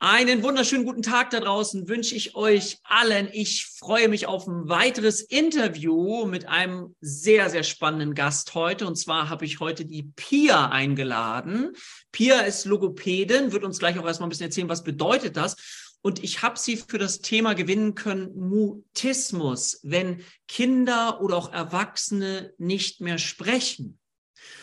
[0.00, 3.28] Einen wunderschönen guten Tag da draußen wünsche ich euch allen.
[3.32, 8.86] Ich freue mich auf ein weiteres Interview mit einem sehr, sehr spannenden Gast heute.
[8.86, 11.72] Und zwar habe ich heute die Pia eingeladen.
[12.12, 15.56] Pia ist Logopädin, wird uns gleich auch erstmal ein bisschen erzählen, was bedeutet das.
[16.00, 22.52] Und ich habe sie für das Thema gewinnen können, Mutismus, wenn Kinder oder auch Erwachsene
[22.56, 23.98] nicht mehr sprechen.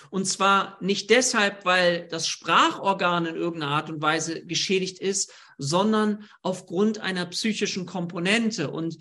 [0.10, 6.26] Und zwar nicht deshalb, weil das Sprachorgan in irgendeiner Art und Weise geschädigt ist, sondern
[6.42, 8.70] aufgrund einer psychischen Komponente.
[8.70, 8.98] Und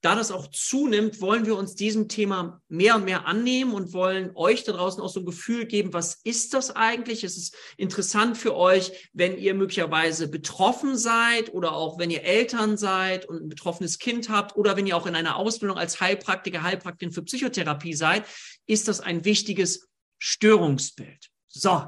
[0.00, 4.30] da das auch zunimmt, wollen wir uns diesem Thema mehr und mehr annehmen und wollen
[4.36, 7.24] euch da draußen auch so ein Gefühl geben, was ist das eigentlich?
[7.24, 12.76] Es ist interessant für euch, wenn ihr möglicherweise betroffen seid oder auch wenn ihr Eltern
[12.76, 16.62] seid und ein betroffenes Kind habt oder wenn ihr auch in einer Ausbildung als Heilpraktiker,
[16.62, 18.24] Heilpraktikerin für Psychotherapie seid,
[18.66, 19.88] ist das ein wichtiges
[20.18, 21.30] Störungsbild.
[21.48, 21.82] So.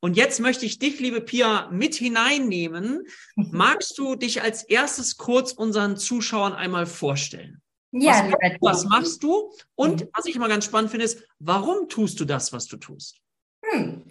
[0.00, 3.06] Und jetzt möchte ich dich, liebe Pia, mit hineinnehmen.
[3.36, 7.60] Magst du dich als erstes kurz unseren Zuschauern einmal vorstellen?
[7.92, 9.52] Ja, was, was machst du?
[9.74, 10.08] Und mhm.
[10.14, 13.20] was ich immer ganz spannend finde, ist, warum tust du das, was du tust?
[13.64, 14.04] Hm.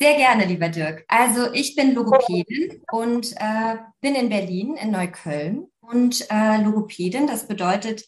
[0.00, 1.04] Sehr gerne, lieber Dirk.
[1.08, 5.66] Also ich bin Logopädin und äh, bin in Berlin, in Neukölln.
[5.80, 8.04] Und äh, Logopädin, das bedeutet,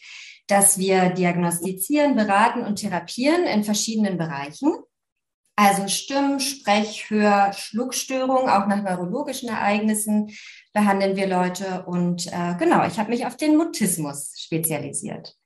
[0.46, 4.72] dass wir diagnostizieren, beraten und therapieren in verschiedenen Bereichen.
[5.62, 10.30] Also Stimmen, Sprech, Hör, Schluckstörungen, auch nach neurologischen Ereignissen
[10.72, 11.84] behandeln wir Leute.
[11.84, 15.36] Und äh, genau, ich habe mich auf den Mutismus spezialisiert.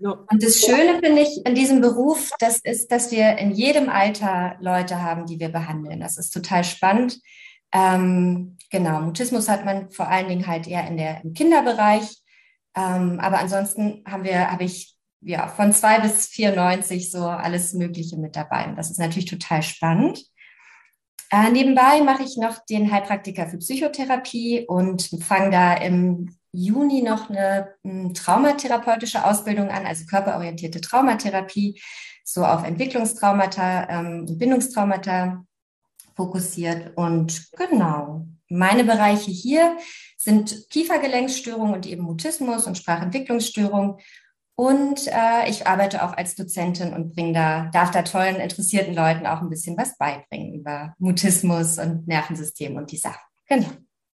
[0.00, 0.10] Ja.
[0.10, 4.56] Und das Schöne finde ich in diesem Beruf, das ist, dass wir in jedem Alter
[4.58, 6.00] Leute haben, die wir behandeln.
[6.00, 7.20] Das ist total spannend.
[7.72, 12.24] Ähm, genau, Mutismus hat man vor allen Dingen halt eher in der, im Kinderbereich.
[12.76, 14.93] Ähm, aber ansonsten haben wir, habe ich
[15.24, 18.66] ja, von zwei bis 94 so alles Mögliche mit dabei.
[18.66, 20.22] Und das ist natürlich total spannend.
[21.30, 27.30] Äh, nebenbei mache ich noch den Heilpraktiker für Psychotherapie und fange da im Juni noch
[27.30, 31.80] eine m, traumatherapeutische Ausbildung an, also körperorientierte Traumatherapie,
[32.22, 35.44] so auf Entwicklungstraumata, ähm, Bindungstraumata
[36.14, 36.96] fokussiert.
[36.96, 39.76] Und genau, meine Bereiche hier
[40.16, 43.98] sind Kiefergelenksstörung und eben Mutismus und Sprachentwicklungsstörung
[44.56, 49.26] und äh, ich arbeite auch als Dozentin und bringe da, darf da tollen, interessierten Leuten
[49.26, 53.22] auch ein bisschen was beibringen über Mutismus und Nervensystem und die Sachen.
[53.48, 53.68] Genau.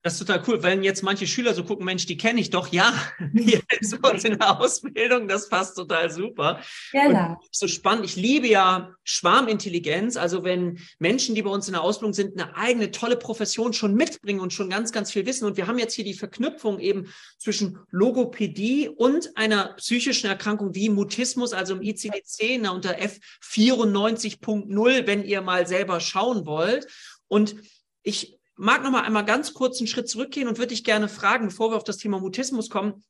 [0.05, 2.69] Das ist total cool, wenn jetzt manche Schüler so gucken, Mensch, die kenne ich doch,
[2.69, 2.93] ja,
[3.33, 6.61] die ist bei uns in der Ausbildung, das passt total super.
[6.93, 7.41] Genau.
[7.51, 8.05] so spannend.
[8.05, 12.55] Ich liebe ja Schwarmintelligenz, also wenn Menschen, die bei uns in der Ausbildung sind, eine
[12.55, 15.47] eigene tolle Profession schon mitbringen und schon ganz, ganz viel wissen.
[15.47, 20.91] Und wir haben jetzt hier die Verknüpfung eben zwischen Logopädie und einer psychischen Erkrankung wie
[20.91, 26.89] Mutismus, also im ICD-10 ne, unter F94.0, wenn ihr mal selber schauen wollt.
[27.27, 27.57] Und
[28.03, 31.49] ich mag noch mal einmal ganz kurz einen Schritt zurückgehen und würde dich gerne fragen,
[31.49, 33.05] bevor wir auf das Thema Mutismus kommen.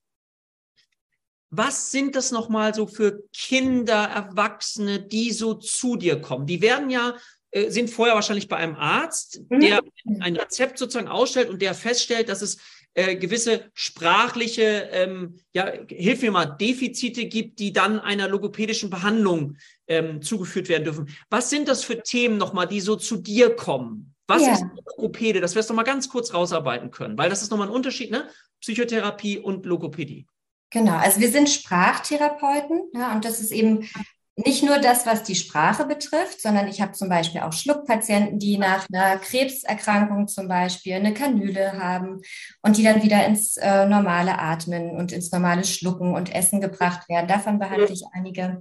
[1.50, 6.46] Was sind das nochmal so für Kinder, Erwachsene, die so zu dir kommen?
[6.46, 7.16] Die werden ja,
[7.52, 9.60] äh, sind vorher wahrscheinlich bei einem Arzt, mhm.
[9.60, 9.82] der
[10.20, 12.58] ein Rezept sozusagen ausstellt und der feststellt, dass es
[12.94, 19.56] äh, gewisse sprachliche, ähm, ja, hilf mir mal, Defizite gibt, die dann einer logopädischen Behandlung
[19.86, 21.08] ähm, zugeführt werden dürfen.
[21.30, 24.13] Was sind das für Themen nochmal, die so zu dir kommen?
[24.26, 24.52] Was ja.
[24.52, 24.64] ist
[24.96, 25.40] Logopäde?
[25.40, 28.28] Das wirst du mal ganz kurz rausarbeiten können, weil das ist nochmal ein Unterschied, ne?
[28.60, 30.26] Psychotherapie und Logopädie.
[30.70, 33.88] Genau, also wir sind Sprachtherapeuten ja, und das ist eben
[34.36, 38.58] nicht nur das, was die Sprache betrifft, sondern ich habe zum Beispiel auch Schluckpatienten, die
[38.58, 42.20] nach einer Krebserkrankung zum Beispiel eine Kanüle haben
[42.62, 47.08] und die dann wieder ins äh, normale Atmen und ins normale Schlucken und Essen gebracht
[47.08, 47.28] werden.
[47.28, 48.60] Davon behandle ich einige.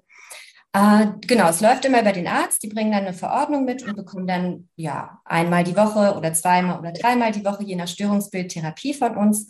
[0.76, 2.64] Äh, genau, es läuft immer über den Arzt.
[2.64, 6.80] Die bringen dann eine Verordnung mit und bekommen dann ja einmal die Woche oder zweimal
[6.80, 9.48] oder dreimal die Woche, je nach Störungsbild, Therapie von uns.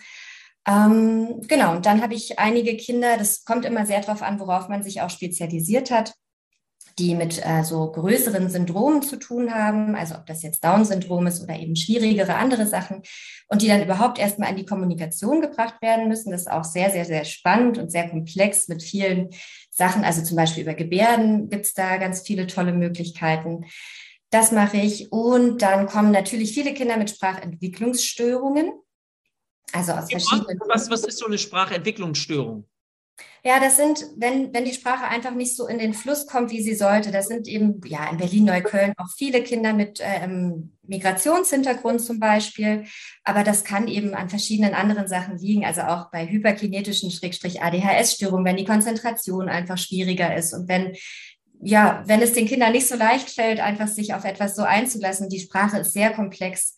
[0.68, 4.70] Ähm, genau, und dann habe ich einige Kinder, das kommt immer sehr darauf an, worauf
[4.70, 6.14] man sich auch spezialisiert hat,
[7.00, 11.42] die mit äh, so größeren Syndromen zu tun haben, also ob das jetzt Down-Syndrom ist
[11.42, 13.02] oder eben schwierigere andere Sachen,
[13.48, 16.32] und die dann überhaupt erstmal in die Kommunikation gebracht werden müssen.
[16.32, 19.30] Das ist auch sehr, sehr, sehr spannend und sehr komplex mit vielen
[19.74, 23.66] Sachen, also zum Beispiel über Gebärden gibt es da ganz viele tolle Möglichkeiten.
[24.30, 25.12] Das mache ich.
[25.12, 28.72] Und dann kommen natürlich viele Kinder mit Sprachentwicklungsstörungen.
[29.72, 30.60] Also aus verschiedenen.
[30.68, 32.68] Was, was ist so eine Sprachentwicklungsstörung?
[33.44, 36.62] Ja, das sind, wenn, wenn die Sprache einfach nicht so in den Fluss kommt, wie
[36.62, 37.12] sie sollte.
[37.12, 42.86] Das sind eben, ja, in Berlin-Neukölln auch viele Kinder mit ähm, Migrationshintergrund zum Beispiel.
[43.24, 45.66] Aber das kann eben an verschiedenen anderen Sachen liegen.
[45.66, 50.96] Also auch bei hyperkinetischen Schrägstrich ADHS-Störungen, wenn die Konzentration einfach schwieriger ist und wenn
[51.66, 55.30] ja, wenn es den Kindern nicht so leicht fällt, einfach sich auf etwas so einzulassen,
[55.30, 56.76] die Sprache ist sehr komplex,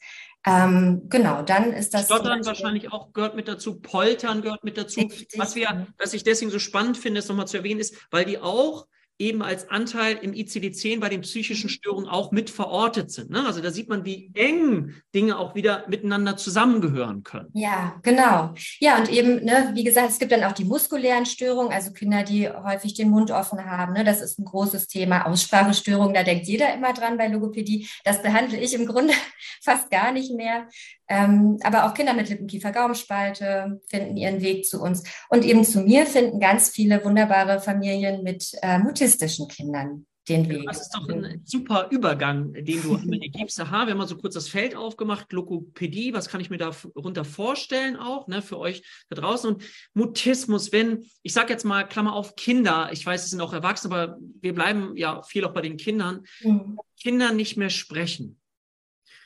[0.48, 2.06] Ähm, genau, dann ist das.
[2.06, 5.00] Stottern wahrscheinlich auch gehört mit dazu, Poltern gehört mit dazu.
[5.00, 5.40] Richtig.
[5.40, 8.38] Was wir, was ich deswegen so spannend finde, es nochmal zu erwähnen, ist, weil die
[8.38, 8.86] auch
[9.18, 13.30] eben als Anteil im ICD-10 bei den psychischen Störungen auch mit verortet sind.
[13.30, 13.46] Ne?
[13.46, 17.50] Also da sieht man, wie eng Dinge auch wieder miteinander zusammengehören können.
[17.54, 18.54] Ja, genau.
[18.80, 22.24] Ja, und eben, ne, wie gesagt, es gibt dann auch die muskulären Störungen, also Kinder,
[22.24, 23.94] die häufig den Mund offen haben.
[23.94, 24.04] Ne?
[24.04, 25.26] Das ist ein großes Thema.
[25.26, 27.88] Aussprachestörungen, da denkt jeder immer dran bei Logopädie.
[28.04, 29.14] Das behandle ich im Grunde
[29.64, 30.68] fast gar nicht mehr.
[31.08, 35.04] Ähm, aber auch Kinder mit Lippenkiefer-Gaumenspalte finden ihren Weg zu uns.
[35.30, 40.66] Und eben zu mir finden ganz viele wunderbare Familien mit äh, mutistischen Kindern den Weg.
[40.66, 43.60] Das ist doch ein super Übergang, den du mir gibst.
[43.60, 47.24] Aha, wir haben mal so kurz das Feld aufgemacht, Lokopädie, was kann ich mir darunter
[47.24, 49.54] vorstellen auch, ne, für euch da draußen.
[49.54, 49.64] Und
[49.94, 53.94] Mutismus, wenn, ich sage jetzt mal, Klammer auf, Kinder, ich weiß, es sind auch Erwachsene,
[53.94, 56.80] aber wir bleiben ja viel auch bei den Kindern, mhm.
[57.00, 58.40] Kinder nicht mehr sprechen.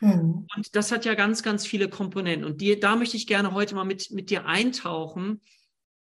[0.01, 0.47] Mhm.
[0.55, 2.45] Und das hat ja ganz, ganz viele Komponenten.
[2.45, 5.41] Und die, da möchte ich gerne heute mal mit, mit dir eintauchen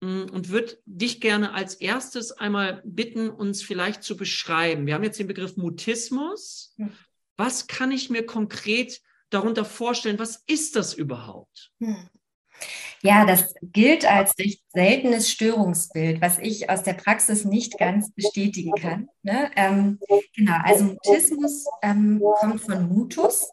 [0.01, 4.85] mm, und würde dich gerne als erstes einmal bitten, uns vielleicht zu beschreiben.
[4.85, 6.73] Wir haben jetzt den Begriff Mutismus.
[6.77, 6.91] Mhm.
[7.37, 10.19] Was kann ich mir konkret darunter vorstellen?
[10.19, 11.71] Was ist das überhaupt?
[11.79, 12.09] Mhm.
[13.01, 18.73] Ja, das gilt als recht seltenes Störungsbild, was ich aus der Praxis nicht ganz bestätigen
[18.73, 19.07] kann.
[19.23, 19.49] Ne?
[19.55, 19.99] Ähm,
[20.35, 23.49] genau, also Mutismus ähm, kommt von Mutus.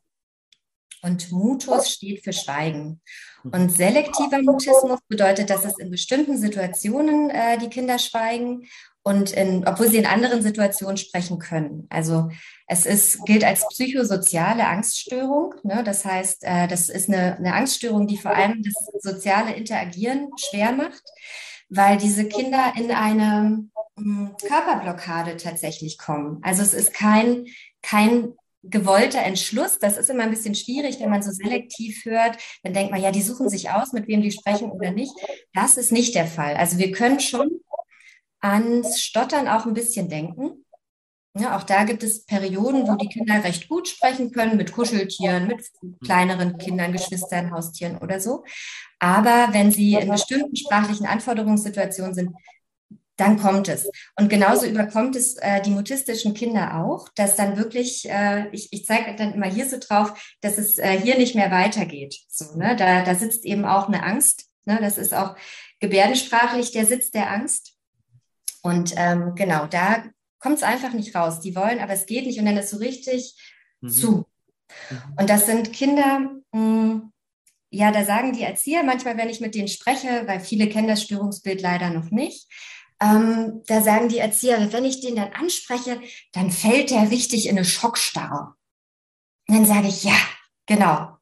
[1.02, 3.00] Und Mutus steht für Schweigen.
[3.44, 8.66] Und selektiver Mutismus bedeutet, dass es in bestimmten Situationen äh, die Kinder schweigen
[9.06, 11.86] und in, obwohl sie in anderen Situationen sprechen können.
[11.90, 12.28] Also
[12.66, 15.54] es ist, gilt als psychosoziale Angststörung.
[15.62, 15.84] Ne?
[15.84, 20.72] Das heißt, äh, das ist eine, eine Angststörung, die vor allem das soziale Interagieren schwer
[20.72, 21.04] macht,
[21.68, 26.40] weil diese Kinder in eine mh, hm, Körperblockade tatsächlich kommen.
[26.42, 27.46] Also es ist kein,
[27.82, 28.34] kein
[28.70, 29.78] gewollter Entschluss.
[29.78, 32.38] Das ist immer ein bisschen schwierig, wenn man so selektiv hört.
[32.62, 35.12] Dann denkt man, ja, die suchen sich aus, mit wem die sprechen oder nicht.
[35.52, 36.54] Das ist nicht der Fall.
[36.56, 37.60] Also wir können schon
[38.40, 40.64] ans Stottern auch ein bisschen denken.
[41.38, 45.48] Ja, auch da gibt es Perioden, wo die Kinder recht gut sprechen können, mit Kuscheltieren,
[45.48, 45.70] mit
[46.02, 48.42] kleineren Kindern, Geschwistern, Haustieren oder so.
[49.00, 52.30] Aber wenn sie in bestimmten sprachlichen Anforderungssituationen sind,
[53.16, 53.88] dann kommt es.
[54.16, 58.84] Und genauso überkommt es äh, die mutistischen Kinder auch, dass dann wirklich, äh, ich, ich
[58.84, 62.16] zeige dann immer hier so drauf, dass es äh, hier nicht mehr weitergeht.
[62.28, 62.76] So, ne?
[62.76, 64.46] da, da sitzt eben auch eine Angst.
[64.64, 64.78] Ne?
[64.80, 65.36] Das ist auch
[65.80, 67.74] gebärdensprachlich der Sitz der Angst.
[68.62, 70.04] Und ähm, genau, da
[70.38, 71.40] kommt es einfach nicht raus.
[71.40, 73.34] Die wollen, aber es geht nicht und dann ist so richtig
[73.80, 73.90] mhm.
[73.90, 74.10] zu.
[74.90, 75.02] Mhm.
[75.18, 77.12] Und das sind Kinder, mh, hm,
[77.70, 81.02] ja, da sagen die Erzieher manchmal, wenn ich mit denen spreche, weil viele kennen das
[81.02, 82.48] Störungsbild leider noch nicht,
[83.00, 86.00] ähm, da sagen die Erzieher, wenn ich den dann anspreche,
[86.32, 88.54] dann fällt der richtig in eine Schockstarre.
[89.48, 90.18] Und dann sage ich, ja,
[90.66, 91.16] genau.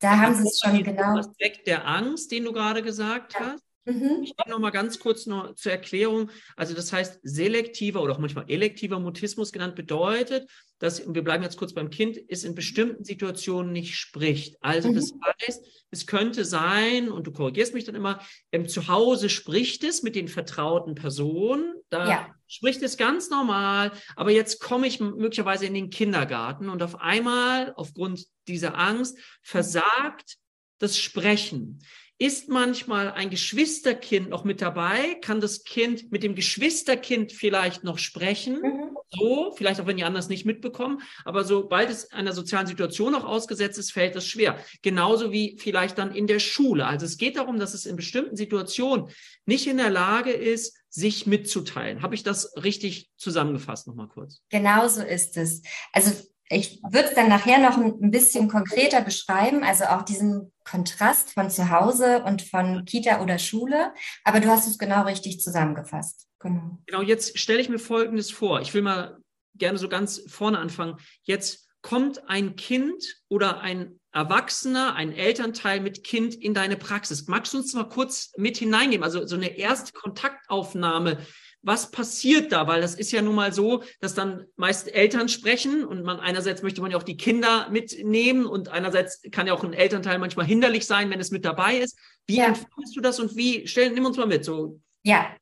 [0.00, 1.18] Da haben sie es schon genau.
[1.18, 3.40] Aspekt der Angst, den du gerade gesagt ja.
[3.40, 3.64] hast.
[3.86, 4.26] Mhm.
[4.46, 6.30] Noch mal ganz kurz noch zur Erklärung.
[6.56, 10.48] Also das heißt, selektiver oder auch manchmal elektiver Mutismus genannt bedeutet,
[10.78, 14.56] dass, wir bleiben jetzt kurz beim Kind, es in bestimmten Situationen nicht spricht.
[14.60, 14.94] Also mhm.
[14.94, 15.12] das
[15.46, 18.20] heißt, es könnte sein, und du korrigierst mich dann immer,
[18.52, 22.34] ähm, zu Hause spricht es mit den vertrauten Personen, da ja.
[22.46, 27.72] spricht es ganz normal, aber jetzt komme ich möglicherweise in den Kindergarten und auf einmal,
[27.76, 30.36] aufgrund dieser Angst, versagt
[30.78, 31.80] das Sprechen.
[32.18, 35.14] Ist manchmal ein Geschwisterkind noch mit dabei?
[35.20, 38.60] Kann das Kind mit dem Geschwisterkind vielleicht noch sprechen?
[38.60, 38.96] Mhm.
[39.10, 41.02] So, vielleicht auch wenn die anderen es nicht mitbekommen.
[41.24, 44.58] Aber sobald es einer sozialen Situation noch ausgesetzt ist, fällt das schwer.
[44.82, 46.86] Genauso wie vielleicht dann in der Schule.
[46.86, 49.08] Also es geht darum, dass es in bestimmten Situationen
[49.44, 52.02] nicht in der Lage ist, sich mitzuteilen.
[52.02, 54.40] Habe ich das richtig zusammengefasst nochmal kurz?
[54.50, 55.62] Genauso ist es.
[55.92, 56.12] Also
[56.50, 61.50] ich würde es dann nachher noch ein bisschen konkreter beschreiben, also auch diesen Kontrast von
[61.50, 63.92] zu Hause und von Kita oder Schule.
[64.24, 66.26] Aber du hast es genau richtig zusammengefasst.
[66.40, 66.78] Genau.
[66.86, 68.60] Genau, jetzt stelle ich mir Folgendes vor.
[68.60, 69.18] Ich will mal
[69.54, 70.96] gerne so ganz vorne anfangen.
[71.22, 77.26] Jetzt kommt ein Kind oder ein Erwachsener, ein Elternteil mit Kind in deine Praxis.
[77.26, 79.04] Magst du uns mal kurz mit hineingeben?
[79.04, 81.18] Also so eine erste Kontaktaufnahme
[81.64, 82.66] was passiert da?
[82.66, 86.62] Weil das ist ja nun mal so, dass dann meist Eltern sprechen und man einerseits
[86.62, 90.46] möchte man ja auch die Kinder mitnehmen und einerseits kann ja auch ein Elternteil manchmal
[90.46, 91.98] hinderlich sein, wenn es mit dabei ist.
[92.26, 92.46] Wie ja.
[92.46, 94.80] empfindest du das und wie, stell, nimm uns mal mit, so.
[95.02, 95.34] Ja,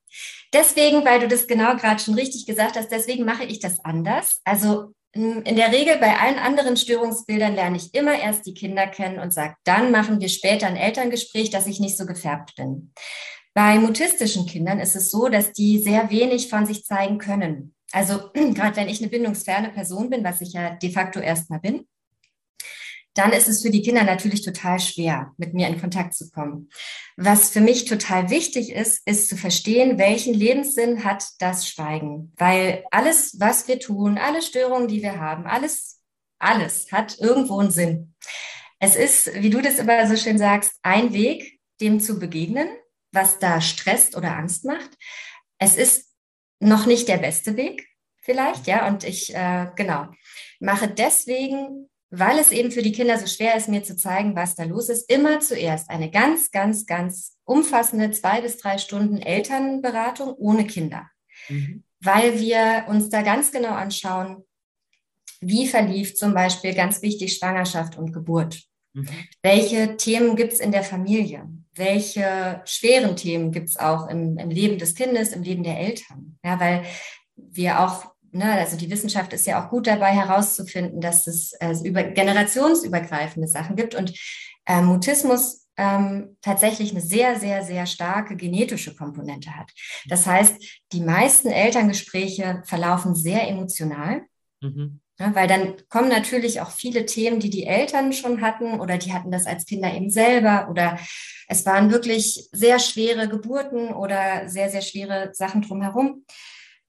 [0.53, 4.41] deswegen, weil du das genau gerade schon richtig gesagt hast, deswegen mache ich das anders.
[4.45, 9.19] Also in der Regel bei allen anderen Störungsbildern lerne ich immer erst die Kinder kennen
[9.19, 12.93] und sage, dann machen wir später ein Elterngespräch, dass ich nicht so gefärbt bin.
[13.55, 17.75] Bei mutistischen Kindern ist es so, dass die sehr wenig von sich zeigen können.
[17.93, 21.87] Also gerade wenn ich eine bindungsferne Person bin, was ich ja de facto erstmal bin,
[23.15, 26.71] dann ist es für die Kinder natürlich total schwer, mit mir in Kontakt zu kommen.
[27.17, 32.33] Was für mich total wichtig ist, ist zu verstehen, welchen Lebenssinn hat das Schweigen.
[32.37, 36.01] Weil alles, was wir tun, alle Störungen, die wir haben, alles,
[36.39, 38.15] alles hat irgendwo einen Sinn.
[38.79, 42.69] Es ist, wie du das immer so schön sagst, ein Weg, dem zu begegnen,
[43.13, 44.91] was da stresst oder Angst macht.
[45.59, 46.13] Es ist
[46.61, 47.87] noch nicht der beste Weg,
[48.21, 48.89] vielleicht, ja.
[48.89, 50.09] Und ich, äh, genau,
[50.61, 54.55] mache deswegen weil es eben für die Kinder so schwer ist, mir zu zeigen, was
[54.55, 60.35] da los ist, immer zuerst eine ganz, ganz, ganz umfassende zwei bis drei Stunden Elternberatung
[60.35, 61.09] ohne Kinder.
[61.49, 61.85] Mhm.
[62.01, 64.45] Weil wir uns da ganz genau anschauen,
[65.41, 68.63] wie verlief zum Beispiel ganz wichtig Schwangerschaft und Geburt.
[68.93, 69.09] Mhm.
[69.41, 71.49] Welche Themen gibt es in der Familie?
[71.75, 76.39] Welche schweren Themen gibt es auch im, im Leben des Kindes, im Leben der Eltern?
[76.45, 76.85] Ja, weil
[77.37, 81.75] wir auch ne, also die Wissenschaft ist ja auch gut dabei herauszufinden, dass es äh,
[81.85, 84.13] über generationsübergreifende Sachen gibt und
[84.67, 89.71] äh, Mutismus ähm, tatsächlich eine sehr, sehr, sehr starke genetische Komponente hat.
[90.07, 94.23] Das heißt, die meisten Elterngespräche verlaufen sehr emotional.
[94.61, 95.01] Mhm.
[95.19, 99.13] Ja, weil dann kommen natürlich auch viele Themen, die die Eltern schon hatten oder die
[99.13, 100.99] hatten das als Kinder eben selber oder
[101.49, 106.25] es waren wirklich sehr schwere Geburten oder sehr, sehr schwere Sachen drumherum.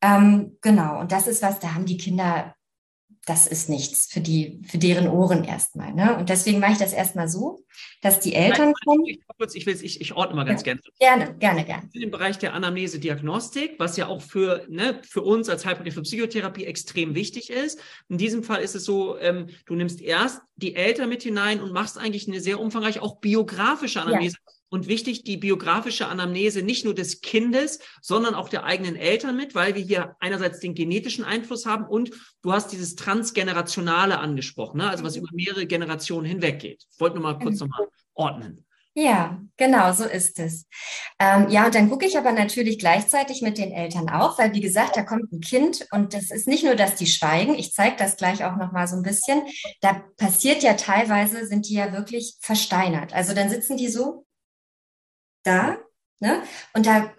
[0.01, 2.55] Ähm, genau, und das ist was, da haben die Kinder,
[3.25, 5.93] das ist nichts für die, für deren Ohren erstmal.
[5.93, 6.17] Ne?
[6.17, 7.63] Und deswegen mache ich das erstmal so,
[8.01, 9.05] dass die Eltern kommen.
[9.05, 9.21] Ich,
[9.53, 10.81] ich, will, ich, ich ordne mal ganz ja, gerne.
[10.99, 11.89] Gerne, gerne, gerne.
[11.93, 16.01] In dem Bereich der Anamnese-Diagnostik, was ja auch für, ne, für uns als Heilpraktiker für
[16.01, 17.79] Psychotherapie extrem wichtig ist.
[18.09, 21.71] In diesem Fall ist es so, ähm, du nimmst erst die Eltern mit hinein und
[21.71, 24.37] machst eigentlich eine sehr umfangreiche, auch biografische Anamnese.
[24.45, 29.37] Ja und wichtig die biografische Anamnese nicht nur des Kindes, sondern auch der eigenen Eltern
[29.37, 32.09] mit, weil wir hier einerseits den genetischen Einfluss haben und
[32.41, 34.89] du hast dieses Transgenerationale angesprochen, ne?
[34.89, 36.87] also was über mehrere Generationen hinweg geht.
[36.91, 38.65] Ich wollte nur mal kurz nochmal ordnen.
[38.95, 40.65] Ja, genau, so ist es.
[41.19, 44.61] Ähm, ja, und dann gucke ich aber natürlich gleichzeitig mit den Eltern auch, weil wie
[44.61, 47.95] gesagt, da kommt ein Kind und das ist nicht nur, dass die schweigen, ich zeige
[47.97, 49.43] das gleich auch nochmal so ein bisschen,
[49.81, 53.13] da passiert ja teilweise, sind die ja wirklich versteinert.
[53.13, 54.25] Also dann sitzen die so
[55.43, 55.77] da.
[56.19, 56.41] Ne?
[56.73, 57.12] Und da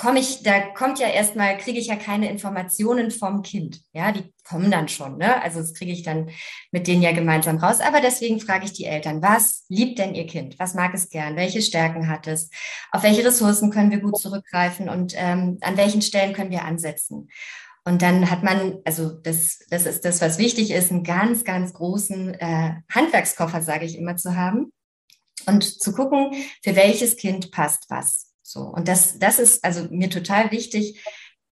[0.00, 3.82] komme ich, da kommt ja erstmal, kriege ich ja keine Informationen vom Kind.
[3.92, 5.42] Ja, die kommen dann schon, ne?
[5.42, 6.30] Also das kriege ich dann
[6.72, 7.80] mit denen ja gemeinsam raus.
[7.80, 10.58] Aber deswegen frage ich die Eltern, was liebt denn ihr Kind?
[10.58, 11.36] Was mag es gern?
[11.36, 12.48] Welche Stärken hat es?
[12.92, 17.28] Auf welche Ressourcen können wir gut zurückgreifen und ähm, an welchen Stellen können wir ansetzen?
[17.84, 21.74] Und dann hat man, also das, das ist das, was wichtig ist, einen ganz, ganz
[21.74, 24.72] großen äh, Handwerkskoffer, sage ich immer, zu haben
[25.46, 26.32] und zu gucken,
[26.62, 28.32] für welches Kind passt was.
[28.42, 28.60] So.
[28.60, 31.04] Und das, das ist also mir total wichtig.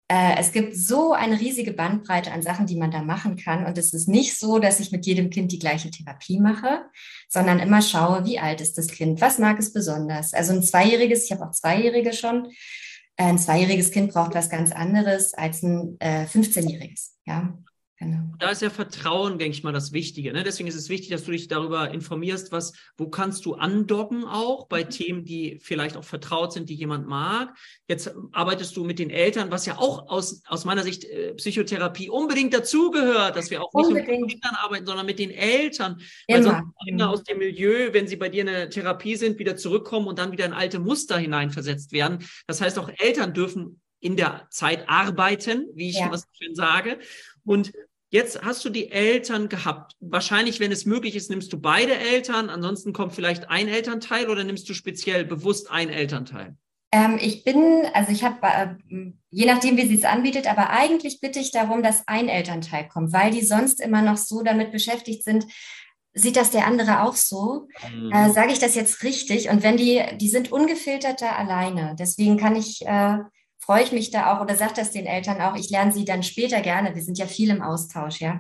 [0.08, 3.66] Äh, es gibt so eine riesige Bandbreite an Sachen, die man da machen kann.
[3.66, 6.86] Und es ist nicht so, dass ich mit jedem Kind die gleiche Therapie mache,
[7.28, 10.34] sondern immer schaue, wie alt ist das Kind, was mag es besonders.
[10.34, 12.52] Also ein Zweijähriges, ich habe auch Zweijährige schon,
[13.18, 17.14] äh, ein zweijähriges Kind braucht was ganz anderes als ein äh, 15-jähriges.
[17.26, 17.58] Ja.
[17.98, 18.24] Genau.
[18.40, 20.34] Da ist ja Vertrauen, denke ich mal, das Wichtige.
[20.34, 20.44] Ne?
[20.44, 24.68] Deswegen ist es wichtig, dass du dich darüber informierst, was, wo kannst du andocken auch
[24.68, 24.90] bei mhm.
[24.90, 27.56] Themen, die vielleicht auch vertraut sind, die jemand mag.
[27.88, 32.10] Jetzt arbeitest du mit den Eltern, was ja auch aus, aus meiner Sicht äh, Psychotherapie
[32.10, 34.08] unbedingt dazugehört, dass wir auch nicht unbedingt.
[34.08, 36.02] nur mit den Kindern arbeiten, sondern mit den Eltern.
[36.28, 36.38] Immer.
[36.38, 39.56] Weil sonst Kinder aus dem Milieu, wenn sie bei dir in der Therapie sind, wieder
[39.56, 42.26] zurückkommen und dann wieder in alte Muster hineinversetzt werden.
[42.46, 46.12] Das heißt, auch Eltern dürfen in der Zeit arbeiten, wie ich ja.
[46.12, 47.00] was schön sage.
[47.46, 47.74] Und
[48.10, 49.94] jetzt hast du die Eltern gehabt.
[50.00, 52.50] Wahrscheinlich, wenn es möglich ist, nimmst du beide Eltern.
[52.50, 56.58] Ansonsten kommt vielleicht ein Elternteil oder nimmst du speziell bewusst ein Elternteil?
[56.92, 61.20] Ähm, ich bin, also ich habe, äh, je nachdem, wie sie es anbietet, aber eigentlich
[61.20, 65.24] bitte ich darum, dass ein Elternteil kommt, weil die sonst immer noch so damit beschäftigt
[65.24, 65.46] sind,
[66.14, 67.68] sieht das der andere auch so?
[67.92, 68.12] Mhm.
[68.12, 69.50] Äh, Sage ich das jetzt richtig?
[69.50, 71.96] Und wenn die, die sind ungefilterter alleine.
[72.00, 73.18] Deswegen kann ich äh,
[73.66, 75.56] freue ich mich da auch oder sage das den Eltern auch.
[75.56, 76.94] Ich lerne sie dann später gerne.
[76.94, 78.40] Wir sind ja viel im Austausch, ja,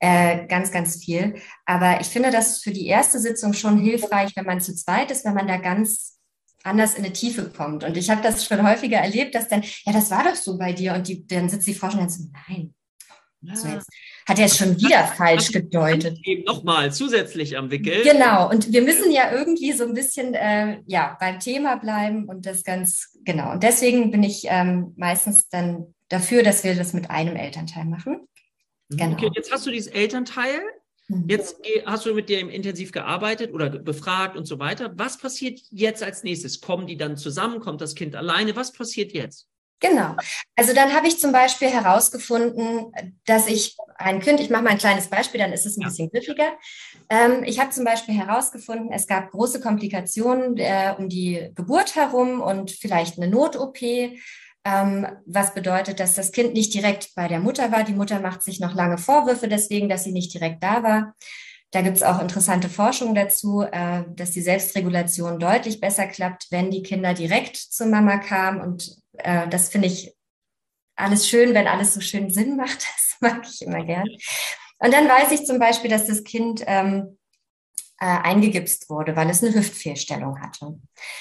[0.00, 1.36] äh, ganz, ganz viel.
[1.64, 5.24] Aber ich finde das für die erste Sitzung schon hilfreich, wenn man zu zweit ist,
[5.24, 6.18] wenn man da ganz
[6.64, 7.84] anders in eine Tiefe kommt.
[7.84, 10.72] Und ich habe das schon häufiger erlebt, dass dann, ja, das war doch so bei
[10.72, 10.94] dir.
[10.94, 12.74] Und die, dann sitzt die Frau schon und so, nein.
[13.52, 13.88] So jetzt
[14.26, 16.18] hat er es schon wieder das, falsch gedeutet.
[16.24, 18.02] Eben nochmal zusätzlich am Wickel.
[18.02, 22.46] Genau, und wir müssen ja irgendwie so ein bisschen äh, ja, beim Thema bleiben und
[22.46, 23.52] das ganz, genau.
[23.52, 28.26] Und deswegen bin ich ähm, meistens dann dafür, dass wir das mit einem Elternteil machen.
[28.88, 28.96] Mhm.
[28.96, 29.12] Genau.
[29.12, 30.60] Okay, jetzt hast du dieses Elternteil.
[31.08, 31.24] Mhm.
[31.28, 34.92] Jetzt hast du mit dem intensiv gearbeitet oder befragt und so weiter.
[34.96, 36.60] Was passiert jetzt als nächstes?
[36.60, 37.60] Kommen die dann zusammen?
[37.60, 38.56] Kommt das Kind alleine?
[38.56, 39.48] Was passiert jetzt?
[39.84, 40.16] Genau.
[40.56, 42.90] Also dann habe ich zum Beispiel herausgefunden,
[43.26, 45.88] dass ich ein Kind, ich mache mal ein kleines Beispiel, dann ist es ein ja.
[45.88, 46.52] bisschen griffiger.
[47.10, 52.40] Ähm, ich habe zum Beispiel herausgefunden, es gab große Komplikationen äh, um die Geburt herum
[52.40, 57.70] und vielleicht eine Not-OP, ähm, was bedeutet, dass das Kind nicht direkt bei der Mutter
[57.70, 57.84] war.
[57.84, 61.14] Die Mutter macht sich noch lange Vorwürfe deswegen, dass sie nicht direkt da war.
[61.72, 66.70] Da gibt es auch interessante Forschung dazu, äh, dass die Selbstregulation deutlich besser klappt, wenn
[66.70, 70.14] die Kinder direkt zur Mama kamen und äh, das finde ich
[70.96, 72.86] alles schön, wenn alles so schön Sinn macht.
[73.20, 74.08] Das mag ich immer gern.
[74.80, 77.16] Und dann weiß ich zum Beispiel, dass das Kind ähm,
[78.00, 80.80] äh, eingegipst wurde, weil es eine Hüftfehlstellung hatte.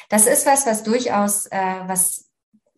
[0.10, 2.32] Das ist was, was durchaus äh, was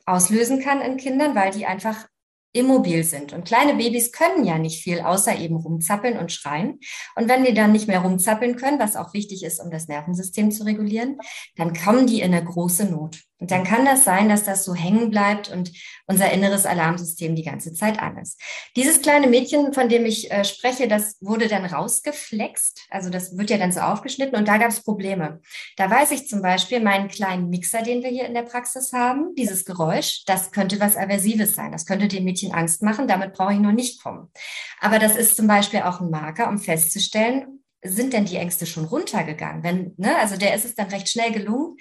[0.06, 2.08] auslösen kann in Kindern, weil die einfach
[2.56, 3.34] immobil sind.
[3.34, 6.80] Und kleine Babys können ja nicht viel, außer eben rumzappeln und schreien.
[7.16, 10.52] Und wenn die dann nicht mehr rumzappeln können, was auch wichtig ist, um das Nervensystem
[10.52, 11.18] zu regulieren,
[11.58, 13.20] dann kommen die in eine große Not.
[13.40, 15.72] Und dann kann das sein, dass das so hängen bleibt und
[16.08, 18.42] unser inneres Alarmsystem die ganze Zeit an ist.
[18.78, 22.88] Dieses kleine Mädchen, von dem ich äh, spreche, das wurde dann rausgeflext.
[22.90, 25.42] Also das wird ja dann so aufgeschnitten und da gab es Probleme.
[25.76, 29.36] Da weiß ich zum Beispiel meinen kleinen Mixer, den wir hier in der Praxis haben,
[29.36, 31.74] dieses Geräusch, das könnte was Aversives sein.
[31.74, 33.08] Das könnte dem Mädchen Angst machen.
[33.08, 34.32] Damit brauche ich noch nicht kommen.
[34.80, 38.86] Aber das ist zum Beispiel auch ein Marker, um festzustellen, sind denn die Ängste schon
[38.86, 39.64] runtergegangen?
[39.64, 41.78] Wenn, ne, also der ist es dann recht schnell gelungen,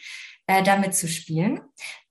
[0.46, 1.60] äh, damit zu spielen.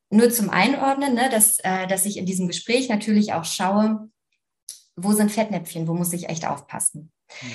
[0.10, 4.10] Nur zum Einordnen, ne, dass, äh, dass ich in diesem Gespräch natürlich auch schaue,
[4.96, 7.12] wo sind Fettnäpfchen, wo muss ich echt aufpassen.
[7.42, 7.52] Mhm.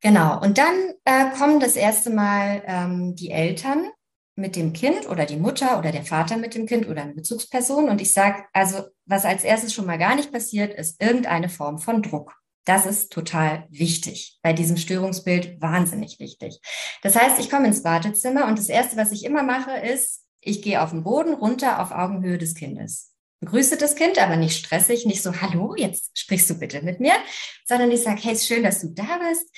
[0.00, 3.88] Genau, und dann äh, kommen das erste Mal ähm, die Eltern
[4.34, 7.88] mit dem Kind oder die Mutter oder der Vater mit dem Kind oder eine Bezugsperson.
[7.88, 11.78] Und ich sage, also was als erstes schon mal gar nicht passiert, ist irgendeine Form
[11.78, 12.41] von Druck.
[12.64, 14.38] Das ist total wichtig.
[14.42, 16.60] Bei diesem Störungsbild wahnsinnig wichtig.
[17.02, 20.62] Das heißt, ich komme ins Wartezimmer und das Erste, was ich immer mache, ist, ich
[20.62, 23.12] gehe auf den Boden runter auf Augenhöhe des Kindes.
[23.40, 27.14] Begrüße das Kind, aber nicht stressig, nicht so, hallo, jetzt sprichst du bitte mit mir,
[27.66, 29.48] sondern ich sage, hey, schön, dass du da bist.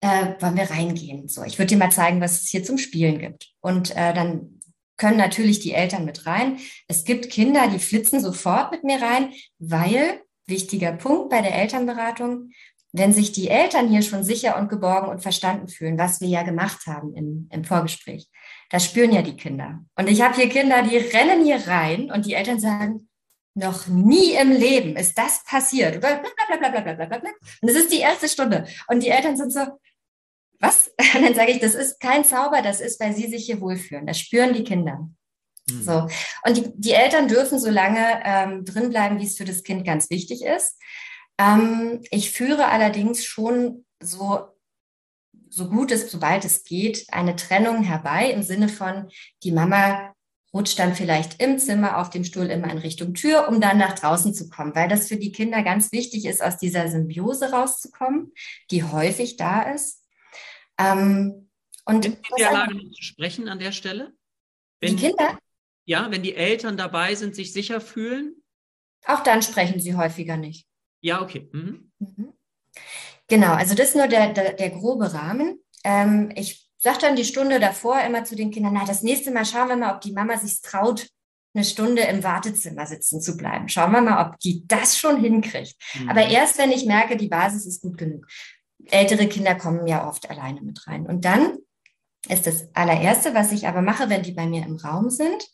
[0.00, 1.28] Äh, wollen wir reingehen?
[1.28, 3.52] So, ich würde dir mal zeigen, was es hier zum Spielen gibt.
[3.60, 4.60] Und äh, dann
[4.96, 6.58] können natürlich die Eltern mit rein.
[6.88, 12.50] Es gibt Kinder, die flitzen sofort mit mir rein, weil wichtiger Punkt bei der Elternberatung,
[12.92, 16.42] wenn sich die Eltern hier schon sicher und geborgen und verstanden fühlen, was wir ja
[16.42, 18.28] gemacht haben im, im Vorgespräch,
[18.68, 19.80] das spüren ja die Kinder.
[19.96, 23.08] Und ich habe hier Kinder, die rennen hier rein und die Eltern sagen,
[23.54, 26.04] noch nie im Leben ist das passiert.
[27.62, 28.66] Und es ist die erste Stunde.
[28.88, 29.60] Und die Eltern sind so,
[30.60, 30.88] was?
[31.14, 34.06] Und dann sage ich, das ist kein Zauber, das ist, weil sie sich hier wohlfühlen.
[34.06, 35.08] Das spüren die Kinder.
[35.72, 35.82] Mhm.
[35.82, 36.08] So.
[36.44, 40.10] Und die, die, Eltern dürfen so lange ähm, drinbleiben, wie es für das Kind ganz
[40.10, 40.78] wichtig ist.
[41.38, 44.48] Ähm, ich führe allerdings schon so,
[45.48, 49.08] so gut es, sobald es geht, eine Trennung herbei im Sinne von,
[49.42, 50.14] die Mama
[50.52, 53.98] rutscht dann vielleicht im Zimmer auf dem Stuhl immer in Richtung Tür, um dann nach
[53.98, 58.32] draußen zu kommen, weil das für die Kinder ganz wichtig ist, aus dieser Symbiose rauszukommen,
[58.70, 60.04] die häufig da ist.
[60.78, 61.50] Ähm,
[61.84, 64.12] und Sind Sie in der Lage, zu sprechen an der Stelle?
[64.80, 65.38] Wenn, die Kinder?
[65.84, 68.36] Ja, wenn die Eltern dabei sind, sich sicher fühlen?
[69.06, 70.66] Auch dann sprechen sie häufiger nicht.
[71.00, 71.48] Ja, okay.
[71.52, 71.90] Mhm.
[71.98, 72.32] Mhm.
[73.28, 75.60] Genau, also das ist nur der, der, der grobe Rahmen.
[75.84, 79.44] Ähm, ich sage dann die Stunde davor immer zu den Kindern, na, das nächste Mal
[79.44, 81.08] schauen wir mal, ob die Mama sich traut,
[81.54, 83.68] eine Stunde im Wartezimmer sitzen zu bleiben.
[83.68, 85.74] Schauen wir mal, ob die das schon hinkriegt.
[85.94, 86.08] Mhm.
[86.08, 88.26] Aber erst, wenn ich merke, die Basis ist gut genug.
[88.86, 91.06] Ältere Kinder kommen ja oft alleine mit rein.
[91.06, 91.58] Und dann
[92.28, 95.44] ist das allererste, was ich aber mache, wenn die bei mir im Raum sind,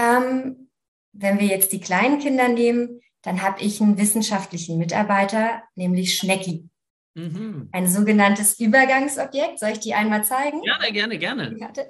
[0.00, 0.70] ähm,
[1.12, 6.68] wenn wir jetzt die kleinen Kinder nehmen, dann habe ich einen wissenschaftlichen Mitarbeiter, nämlich Schnecki.
[7.14, 7.68] Mhm.
[7.72, 9.58] Ein sogenanntes Übergangsobjekt.
[9.58, 10.62] Soll ich die einmal zeigen?
[10.62, 11.88] Gerne, gerne, gerne.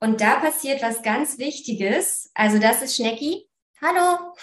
[0.00, 2.30] Und da passiert was ganz Wichtiges.
[2.34, 3.48] Also das ist Schnecki.
[3.80, 4.34] Hallo.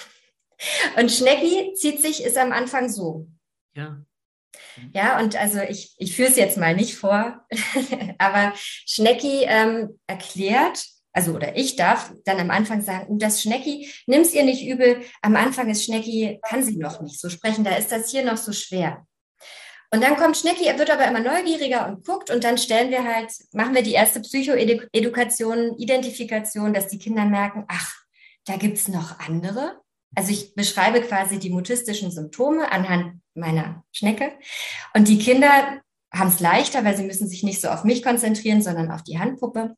[0.97, 3.27] Und Schnecki zieht sich, ist am Anfang so.
[3.73, 4.05] Ja.
[4.93, 7.45] Ja, und also ich, ich führe es jetzt mal nicht vor,
[8.17, 13.91] aber Schnecki ähm, erklärt, also oder ich darf dann am Anfang sagen, oh, das Schnecki,
[14.07, 17.75] nimm's ihr nicht übel, am Anfang ist Schnecki, kann sie noch nicht so sprechen, da
[17.75, 19.05] ist das hier noch so schwer.
[19.91, 23.03] Und dann kommt Schnecki, er wird aber immer neugieriger und guckt und dann stellen wir
[23.03, 27.95] halt, machen wir die erste Psychoedukation, Identifikation, dass die Kinder merken, ach,
[28.45, 29.81] da gibt's noch andere.
[30.15, 34.31] Also ich beschreibe quasi die mutistischen Symptome anhand meiner Schnecke.
[34.93, 35.81] Und die Kinder
[36.13, 39.19] haben es leichter, weil sie müssen sich nicht so auf mich konzentrieren, sondern auf die
[39.19, 39.75] Handpuppe.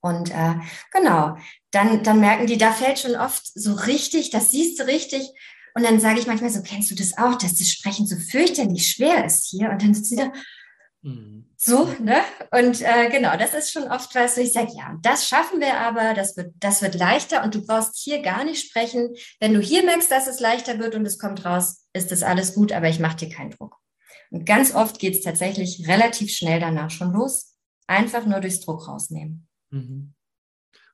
[0.00, 0.54] Und äh,
[0.92, 1.36] genau,
[1.70, 5.28] dann, dann merken die, da fällt schon oft so richtig, das siehst du richtig.
[5.74, 8.90] Und dann sage ich manchmal so, kennst du das auch, dass das Sprechen so fürchterlich
[8.90, 9.70] schwer ist hier?
[9.70, 10.32] Und dann sitzt sie da,
[11.06, 11.48] Mhm.
[11.56, 12.20] So, ne?
[12.50, 15.78] Und äh, genau, das ist schon oft was, wo ich sage, ja, das schaffen wir
[15.78, 19.14] aber, das wird, das wird leichter und du brauchst hier gar nicht sprechen.
[19.38, 22.54] Wenn du hier merkst, dass es leichter wird und es kommt raus, ist das alles
[22.54, 23.76] gut, aber ich mache dir keinen Druck.
[24.30, 27.56] Und ganz oft geht es tatsächlich relativ schnell danach schon los.
[27.86, 29.46] Einfach nur durchs Druck rausnehmen.
[29.70, 30.12] Mhm.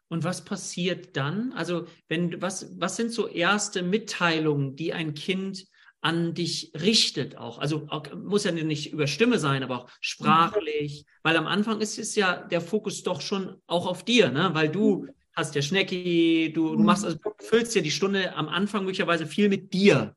[0.09, 1.55] Und was passiert dann?
[1.55, 5.65] Also, wenn was, was sind so erste Mitteilungen, die ein Kind
[6.03, 7.59] an dich richtet auch.
[7.59, 11.07] Also auch, muss ja nicht über Stimme sein, aber auch sprachlich.
[11.23, 14.51] Weil am Anfang ist es ja der Fokus doch schon auch auf dir, ne?
[14.53, 15.11] Weil du mhm.
[15.33, 16.85] hast ja Schnecki, du, du mhm.
[16.85, 20.17] machst, also du füllst ja die Stunde am Anfang möglicherweise viel mit dir.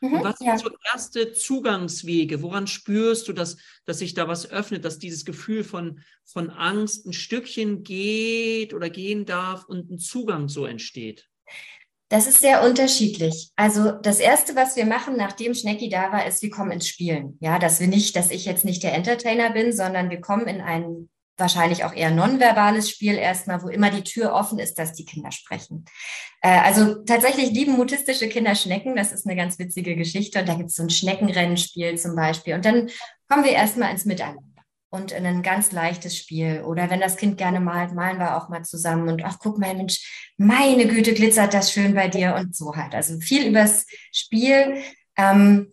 [0.00, 0.56] Mhm, was ja.
[0.56, 2.40] sind so erste Zugangswege?
[2.40, 7.06] Woran spürst du, dass, dass sich da was öffnet, dass dieses Gefühl von, von Angst
[7.06, 11.28] ein Stückchen geht oder gehen darf und ein Zugang so entsteht?
[12.08, 13.50] Das ist sehr unterschiedlich.
[13.56, 17.36] Also das erste, was wir machen, nachdem Schnecki da war, ist, wir kommen ins Spielen.
[17.40, 20.60] Ja, dass wir nicht, dass ich jetzt nicht der Entertainer bin, sondern wir kommen in
[20.60, 25.04] ein wahrscheinlich auch eher nonverbales Spiel erstmal, wo immer die Tür offen ist, dass die
[25.04, 25.84] Kinder sprechen.
[26.40, 28.96] Äh, also tatsächlich lieben mutistische Kinder Schnecken.
[28.96, 30.40] Das ist eine ganz witzige Geschichte.
[30.40, 32.54] Und da gibt es so ein Schneckenrennenspiel zum Beispiel.
[32.54, 32.88] Und dann
[33.28, 34.55] kommen wir erstmal ins Miteinander
[34.90, 36.62] und in ein ganz leichtes Spiel.
[36.62, 39.74] Oder wenn das Kind gerne malt, malen wir auch mal zusammen und ach, guck mal,
[39.74, 42.94] Mensch, meine Güte, glitzert das schön bei dir und so halt.
[42.94, 44.82] Also viel übers Spiel.
[45.16, 45.72] Ähm,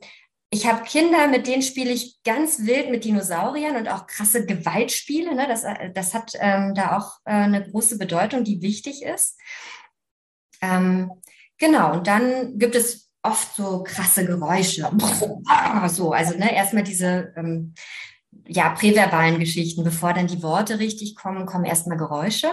[0.50, 5.34] ich habe Kinder, mit denen spiele ich ganz wild mit Dinosauriern und auch krasse Gewaltspiele.
[5.36, 5.48] Ne?
[5.48, 9.40] Das, äh, das hat ähm, da auch äh, eine große Bedeutung, die wichtig ist.
[10.62, 11.12] Ähm,
[11.58, 14.90] genau, und dann gibt es oft so krasse Geräusche.
[15.90, 17.74] So, also ne, erstmal diese ähm,
[18.48, 19.84] ja, präverbalen Geschichten.
[19.84, 22.50] Bevor dann die Worte richtig kommen, kommen erstmal Geräusche.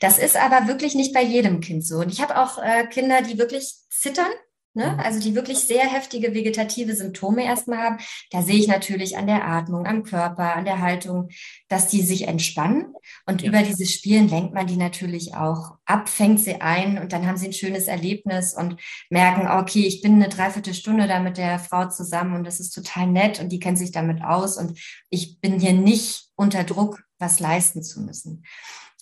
[0.00, 1.98] Das ist aber wirklich nicht bei jedem Kind so.
[1.98, 4.30] Und ich habe auch äh, Kinder, die wirklich zittern
[4.74, 4.92] Ne?
[4.92, 5.00] Mhm.
[5.00, 7.98] Also die wirklich sehr heftige vegetative Symptome erstmal haben.
[8.30, 11.28] Da sehe ich natürlich an der Atmung, am Körper, an der Haltung,
[11.68, 12.92] dass die sich entspannen.
[13.24, 13.48] Und ja.
[13.48, 17.36] über dieses Spielen lenkt man die natürlich auch ab, fängt sie ein und dann haben
[17.36, 21.88] sie ein schönes Erlebnis und merken, okay, ich bin eine Dreiviertelstunde da mit der Frau
[21.88, 25.60] zusammen und das ist total nett und die kennt sich damit aus und ich bin
[25.60, 28.44] hier nicht unter Druck, was leisten zu müssen.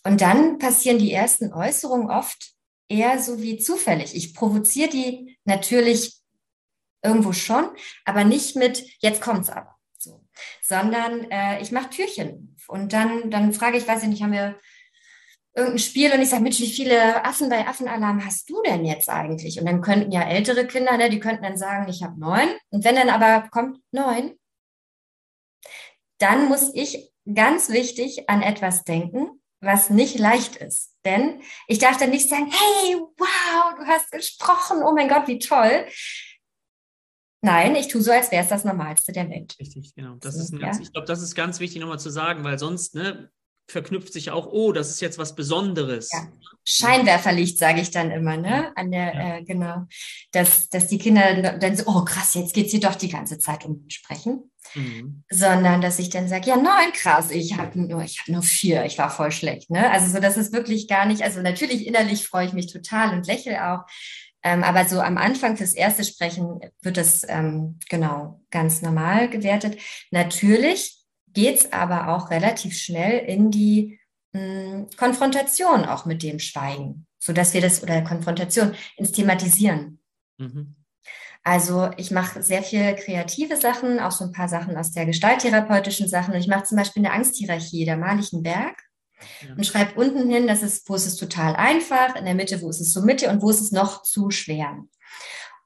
[0.05, 2.53] Und dann passieren die ersten Äußerungen oft
[2.89, 4.15] eher so wie zufällig.
[4.15, 6.20] Ich provoziere die natürlich
[7.02, 7.68] irgendwo schon,
[8.05, 9.76] aber nicht mit, jetzt kommt's aber.
[9.98, 10.24] So.
[10.62, 14.59] Sondern äh, ich mache Türchen und dann, dann frage ich, weiß ich nicht, haben wir
[15.55, 19.09] irgendein Spiel und ich sage, Mensch, wie viele Affen bei Affenalarm hast du denn jetzt
[19.09, 19.59] eigentlich?
[19.61, 22.48] Und dann könnten ja ältere Kinder, ne, die könnten dann sagen, ich habe neun.
[22.70, 24.38] Und wenn dann aber kommt neun,
[26.18, 30.94] dann muss ich ganz wichtig an etwas denken, was nicht leicht ist.
[31.05, 35.38] Denn ich darf dann nicht sagen, hey, wow, du hast gesprochen, oh mein Gott, wie
[35.38, 35.87] toll.
[37.44, 39.57] Nein, ich tue so, als wäre es das Normalste der Welt.
[39.59, 40.16] Richtig, genau.
[40.20, 40.83] Das so, ist ganz, ja.
[40.83, 43.31] Ich glaube, das ist ganz wichtig nochmal zu sagen, weil sonst ne,
[43.68, 46.11] verknüpft sich auch, oh, das ist jetzt was Besonderes.
[46.12, 46.29] Ja.
[46.64, 48.77] Scheinwerferlicht, sage ich dann immer, ne?
[48.77, 49.37] An der, ja.
[49.37, 49.87] äh, genau.
[50.31, 53.38] Dass, dass die Kinder dann so, oh krass, jetzt geht es hier doch die ganze
[53.38, 54.52] Zeit um Sprechen.
[54.75, 55.25] Mhm.
[55.31, 58.85] Sondern dass ich dann sage, ja, neun, krass, ich habe nur, ich habe nur vier,
[58.85, 59.71] ich war voll schlecht.
[59.71, 59.91] Ne?
[59.91, 63.27] Also so, das ist wirklich gar nicht, also natürlich innerlich freue ich mich total und
[63.27, 63.85] lächle auch.
[64.43, 69.79] Ähm, aber so am Anfang fürs erste Sprechen wird das ähm, genau ganz normal gewertet.
[70.11, 74.01] Natürlich geht's aber auch relativ schnell in die
[74.33, 80.01] mh, hm, Konfrontation auch mit dem Schweigen, so dass wir das oder Konfrontation ins Thematisieren.
[80.39, 80.75] Mhm.
[81.44, 86.09] Also ich mache sehr viel kreative Sachen, auch so ein paar Sachen aus der gestalttherapeutischen
[86.09, 86.35] Sachen.
[86.35, 88.81] Und ich mache zum Beispiel eine Angsthierarchie, da male ich einen Berg
[89.46, 89.55] ja.
[89.57, 92.70] und schreibe unten hin, dass es, wo ist es total einfach, in der Mitte, wo
[92.70, 94.85] ist es so Mitte und wo ist es noch zu schwer.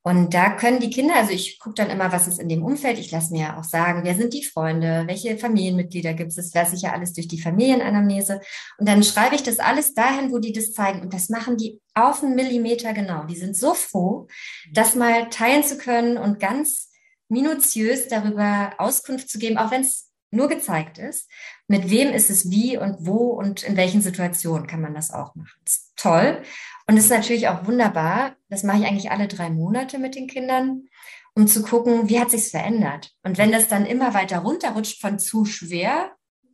[0.07, 2.97] Und da können die Kinder, also ich gucke dann immer, was ist in dem Umfeld.
[3.01, 6.53] Ich lasse mir auch sagen, wer sind die Freunde, welche Familienmitglieder gibt es.
[6.53, 8.41] Das ich ja alles durch die Familienanamnese.
[8.79, 11.01] Und dann schreibe ich das alles dahin, wo die das zeigen.
[11.01, 13.25] Und das machen die auf einen Millimeter genau.
[13.25, 14.29] Die sind so froh,
[14.73, 16.93] das mal teilen zu können und ganz
[17.29, 21.29] minutiös darüber Auskunft zu geben, auch wenn es nur gezeigt ist.
[21.67, 25.35] Mit wem ist es wie und wo und in welchen Situationen kann man das auch
[25.35, 25.59] machen.
[25.65, 26.43] Das ist toll.
[26.89, 28.37] Und es ist natürlich auch wunderbar.
[28.49, 30.89] Das mache ich eigentlich alle drei Monate mit den Kindern,
[31.35, 33.11] um zu gucken, wie hat sich's verändert.
[33.23, 36.13] Und wenn das dann immer weiter runterrutscht von zu schwer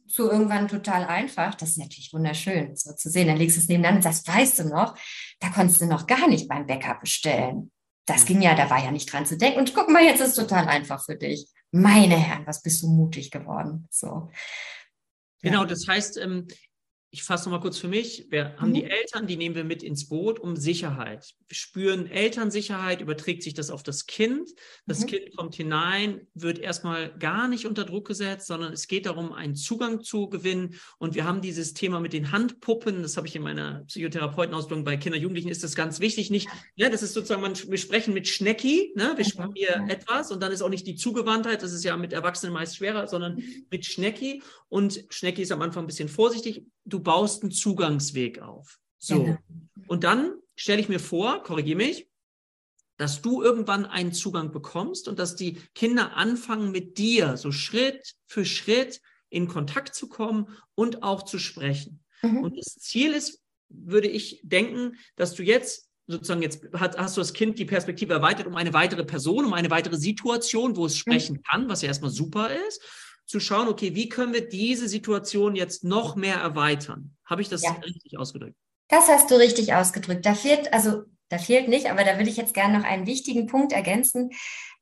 [0.09, 3.29] zu irgendwann total einfach, das ist natürlich wunderschön, so zu sehen.
[3.29, 4.97] Dann legst du es nebeneinander und sagst, weißt du noch,
[5.41, 7.71] da konntest du noch gar nicht beim Bäcker bestellen.
[8.07, 9.61] Das ging ja, da war ja nicht dran zu denken.
[9.61, 11.47] Und guck mal, jetzt ist es total einfach für dich.
[11.71, 13.87] Meine Herren, was bist du mutig geworden.
[13.91, 14.31] So.
[15.41, 16.47] Genau, das heißt, ähm,
[17.15, 18.27] ich fasse nochmal kurz für mich.
[18.31, 18.75] Wir haben mhm.
[18.75, 21.35] die Eltern, die nehmen wir mit ins Boot um Sicherheit.
[21.47, 24.49] Wir spüren Elternsicherheit, überträgt sich das auf das Kind.
[24.87, 25.07] Das mhm.
[25.09, 29.57] Kind kommt hinein, wird erstmal gar nicht unter Druck gesetzt, sondern es geht darum, einen
[29.57, 30.77] Zugang zu gewinnen.
[30.97, 33.03] Und wir haben dieses Thema mit den Handpuppen.
[33.03, 36.31] Das habe ich in meiner Psychotherapeutenausbildung bei Kinder, Jugendlichen ist das ganz wichtig.
[36.31, 39.13] Nicht, ja, das ist sozusagen, man, wir sprechen mit Schnecki, ne?
[39.19, 42.15] wir haben hier etwas und dann ist auch nicht die Zugewandtheit, das ist ja mit
[42.15, 43.67] Erwachsenen meist schwerer, sondern mhm.
[43.71, 44.43] mit Schnecki.
[44.71, 46.65] Und Schnecki ist am Anfang ein bisschen vorsichtig.
[46.85, 48.79] Du baust einen Zugangsweg auf.
[48.99, 49.25] So.
[49.25, 49.39] Genau.
[49.89, 52.09] Und dann stelle ich mir vor, korrigiere mich,
[52.97, 58.15] dass du irgendwann einen Zugang bekommst und dass die Kinder anfangen mit dir so Schritt
[58.27, 62.05] für Schritt in Kontakt zu kommen und auch zu sprechen.
[62.23, 62.45] Mhm.
[62.45, 67.21] Und das Ziel ist, würde ich denken, dass du jetzt sozusagen jetzt hast, hast du
[67.21, 70.97] das Kind die Perspektive erweitert um eine weitere Person, um eine weitere Situation, wo es
[70.97, 71.43] sprechen mhm.
[71.43, 72.83] kann, was ja erstmal super ist
[73.27, 77.17] zu schauen, okay, wie können wir diese Situation jetzt noch mehr erweitern?
[77.25, 77.73] Habe ich das ja.
[77.73, 78.57] richtig ausgedrückt?
[78.89, 80.27] Das hast du richtig ausgedrückt.
[80.27, 83.47] Da fehlt, also da fehlt nicht, aber da würde ich jetzt gerne noch einen wichtigen
[83.47, 84.31] Punkt ergänzen.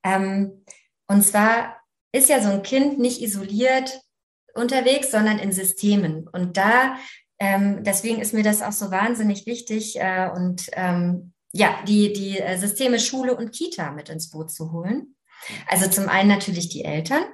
[0.02, 0.64] Ähm,
[1.06, 1.76] und zwar
[2.12, 4.00] ist ja so ein Kind nicht isoliert
[4.54, 6.28] unterwegs, sondern in Systemen.
[6.28, 6.96] Und da,
[7.38, 12.38] ähm, deswegen ist mir das auch so wahnsinnig wichtig äh, und ähm, ja, die, die
[12.38, 15.16] äh, Systeme Schule und Kita mit ins Boot zu holen.
[15.68, 17.24] Also zum einen natürlich die Eltern,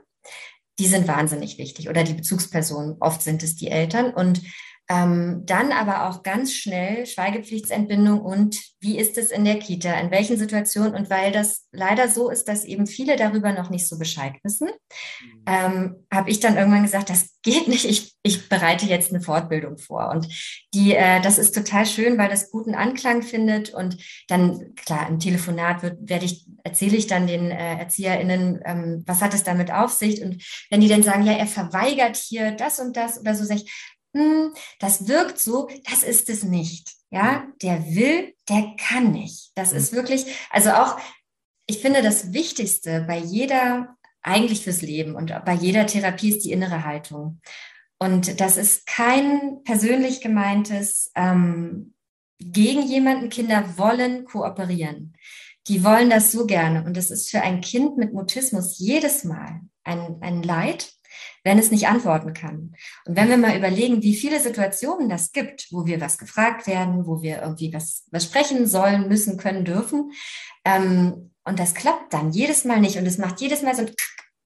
[0.79, 2.97] die sind wahnsinnig wichtig oder die Bezugspersonen.
[3.01, 4.43] Oft sind es die Eltern und
[4.89, 10.13] ähm, dann aber auch ganz schnell Schweigepflichtsentbindung und wie ist es in der Kita, in
[10.13, 10.95] welchen Situationen?
[10.95, 14.69] Und weil das leider so ist, dass eben viele darüber noch nicht so Bescheid wissen,
[14.69, 15.43] mhm.
[15.47, 19.79] ähm, habe ich dann irgendwann gesagt, das geht nicht, ich, ich bereite jetzt eine Fortbildung
[19.79, 20.11] vor.
[20.11, 20.29] Und
[20.73, 23.75] die, äh, das ist total schön, weil das guten Anklang findet.
[23.75, 23.97] Und
[24.29, 29.21] dann, klar, im Telefonat wird, werde ich, erzähle ich dann den äh, ErzieherInnen, ähm, was
[29.21, 30.23] hat es damit auf sich?
[30.23, 33.63] Und wenn die dann sagen, ja, er verweigert hier das und das oder so, sage
[33.65, 36.93] ich, hm, das wirkt so, das ist es nicht.
[37.11, 39.53] Ja, der will, der kann nicht.
[39.55, 40.99] Das ist wirklich, also auch,
[41.67, 46.53] ich finde, das Wichtigste bei jeder, eigentlich fürs Leben und bei jeder Therapie ist die
[46.53, 47.41] innere Haltung.
[47.99, 51.95] Und das ist kein persönlich gemeintes ähm,
[52.39, 53.29] gegen jemanden.
[53.29, 55.15] Kinder wollen kooperieren.
[55.69, 56.85] Die wollen das so gerne.
[56.85, 60.93] Und das ist für ein Kind mit Mutismus jedes Mal ein, ein Leid,
[61.47, 62.75] wenn es nicht antworten kann.
[63.07, 67.07] Und wenn wir mal überlegen, wie viele Situationen das gibt, wo wir was gefragt werden,
[67.07, 70.11] wo wir irgendwie was, was sprechen sollen, müssen, können, dürfen,
[70.65, 73.87] ähm, und das klappt dann jedes Mal nicht und es macht jedes Mal so,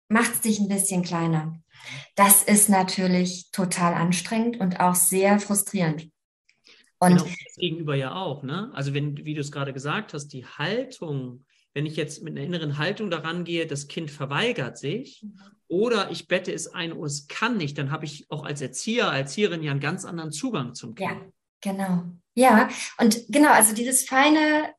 [0.09, 1.59] macht es dich ein bisschen kleiner.
[2.17, 6.11] Das ist natürlich total anstrengend und auch sehr frustrierend.
[6.99, 8.71] Und genau, das gegenüber ja auch, ne?
[8.75, 12.45] Also wenn, wie du es gerade gesagt hast, die Haltung wenn ich jetzt mit einer
[12.45, 15.41] inneren Haltung daran gehe, das Kind verweigert sich mhm.
[15.71, 19.05] Oder ich bette es ein und es kann nicht, dann habe ich auch als Erzieher,
[19.07, 21.11] Erzieherin ja einen ganz anderen Zugang zum Kind.
[21.11, 21.17] Ja,
[21.61, 22.03] genau.
[22.35, 24.75] Ja, und genau, also dieses feine,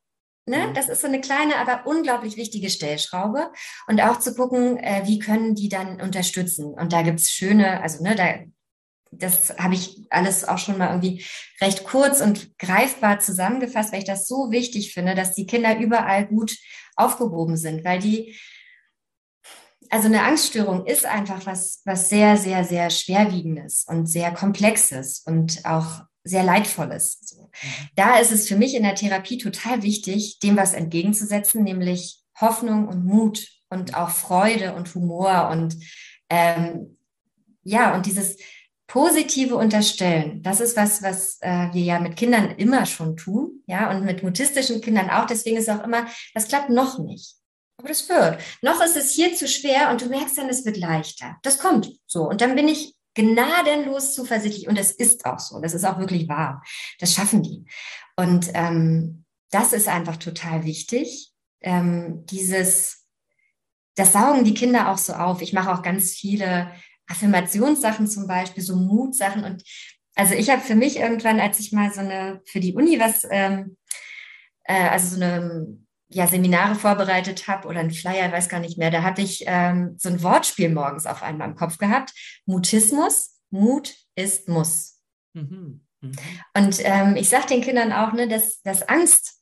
[0.46, 0.74] ne, mhm.
[0.74, 3.52] das ist so eine kleine, aber unglaublich wichtige Stellschraube.
[3.88, 6.74] Und auch zu gucken, äh, wie können die dann unterstützen.
[6.74, 8.36] Und da gibt es schöne, also ne, da
[9.14, 11.26] das habe ich alles auch schon mal irgendwie
[11.60, 16.28] recht kurz und greifbar zusammengefasst, weil ich das so wichtig finde, dass die Kinder überall
[16.28, 16.58] gut
[16.96, 18.38] aufgehoben sind, weil die,
[19.92, 25.66] also eine Angststörung ist einfach was, was sehr, sehr, sehr schwerwiegendes und sehr komplexes und
[25.66, 27.38] auch sehr leidvolles.
[27.38, 27.90] Mhm.
[27.96, 32.88] Da ist es für mich in der Therapie total wichtig, dem was entgegenzusetzen, nämlich Hoffnung
[32.88, 35.76] und Mut und auch Freude und Humor und
[36.30, 36.98] ähm,
[37.64, 38.38] ja, und dieses
[38.88, 43.92] positive Unterstellen, das ist was, was äh, wir ja mit Kindern immer schon tun, ja,
[43.92, 45.26] und mit mutistischen Kindern auch.
[45.26, 47.41] Deswegen ist auch immer, das klappt noch nicht.
[47.88, 48.40] Das wird.
[48.62, 51.38] Noch ist es hier zu schwer und du merkst dann, es wird leichter.
[51.44, 52.28] Das kommt so.
[52.28, 55.60] Und dann bin ich gnadenlos zuversichtlich und es ist auch so.
[55.60, 56.64] Das ist auch wirklich wahr.
[57.00, 57.66] Das schaffen die.
[58.16, 61.32] Und ähm, das ist einfach total wichtig.
[61.62, 63.06] Ähm, dieses,
[63.96, 65.42] das saugen die Kinder auch so auf.
[65.42, 66.72] Ich mache auch ganz viele
[67.08, 69.44] Affirmationssachen zum Beispiel, so Mutsachen.
[69.44, 69.64] Und
[70.16, 73.28] also ich habe für mich irgendwann, als ich mal so eine für die Uni was,
[73.30, 73.78] ähm,
[74.64, 75.78] äh, also so eine
[76.14, 79.96] ja, Seminare vorbereitet habe oder ein Flyer, weiß gar nicht mehr, da hatte ich ähm,
[79.98, 82.14] so ein Wortspiel morgens auf einmal im Kopf gehabt.
[82.46, 85.00] Mutismus, Mut ist Muss.
[85.34, 85.86] Mhm.
[86.02, 86.12] Mhm.
[86.56, 89.42] Und ähm, ich sage den Kindern auch, ne, dass, dass Angst,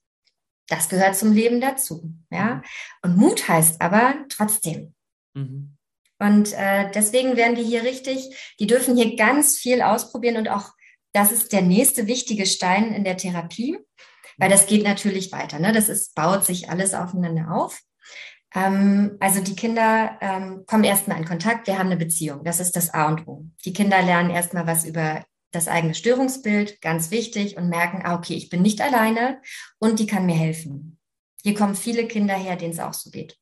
[0.68, 2.14] das gehört zum Leben dazu.
[2.30, 2.56] Ja?
[2.56, 2.64] Mhm.
[3.04, 4.94] Und Mut heißt aber trotzdem.
[5.34, 5.76] Mhm.
[6.20, 10.74] Und äh, deswegen werden die hier richtig, die dürfen hier ganz viel ausprobieren und auch
[11.14, 13.80] das ist der nächste wichtige Stein in der Therapie,
[14.40, 15.60] weil das geht natürlich weiter.
[15.60, 15.72] Ne?
[15.72, 17.80] Das ist, baut sich alles aufeinander auf.
[18.56, 22.44] Ähm, also die Kinder ähm, kommen erstmal in Kontakt, wir haben eine Beziehung.
[22.44, 23.46] Das ist das A und O.
[23.66, 28.36] Die Kinder lernen erstmal was über das eigene Störungsbild, ganz wichtig, und merken, ah, okay,
[28.36, 29.42] ich bin nicht alleine
[29.80, 31.00] und die kann mir helfen.
[31.44, 33.38] Hier kommen viele Kinder her, denen es auch so geht.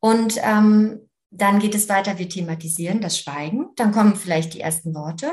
[0.00, 4.94] Und ähm, dann geht es weiter, wir thematisieren das Schweigen, dann kommen vielleicht die ersten
[4.94, 5.32] Worte.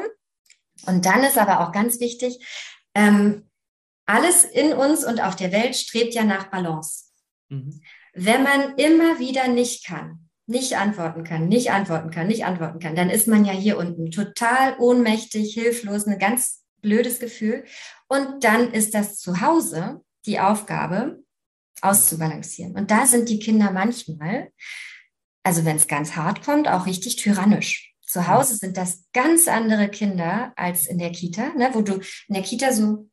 [0.86, 2.44] Und dann ist aber auch ganz wichtig,
[2.96, 3.50] ähm,
[4.06, 7.06] alles in uns und auf der Welt strebt ja nach Balance.
[7.50, 7.82] Mhm.
[8.14, 12.96] Wenn man immer wieder nicht kann, nicht antworten kann, nicht antworten kann, nicht antworten kann,
[12.96, 17.64] dann ist man ja hier unten total ohnmächtig, hilflos, ein ganz blödes Gefühl.
[18.08, 21.24] Und dann ist das zu Hause die Aufgabe,
[21.82, 22.76] auszubalancieren.
[22.76, 24.52] Und da sind die Kinder manchmal,
[25.44, 27.94] also wenn es ganz hart kommt, auch richtig tyrannisch.
[28.02, 31.96] Zu Hause sind das ganz andere Kinder als in der Kita, ne, wo du
[32.28, 33.10] in der Kita so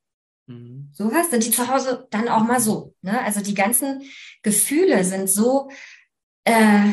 [0.50, 0.90] mhm.
[0.92, 2.94] so hast, sind die zu Hause dann auch mal so.
[3.02, 3.20] Ne?
[3.22, 4.02] Also die ganzen
[4.42, 5.70] Gefühle sind so
[6.44, 6.88] äh,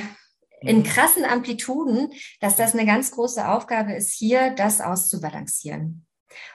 [0.62, 0.84] in mhm.
[0.84, 6.06] krassen Amplituden, dass das eine ganz große Aufgabe ist, hier das auszubalancieren.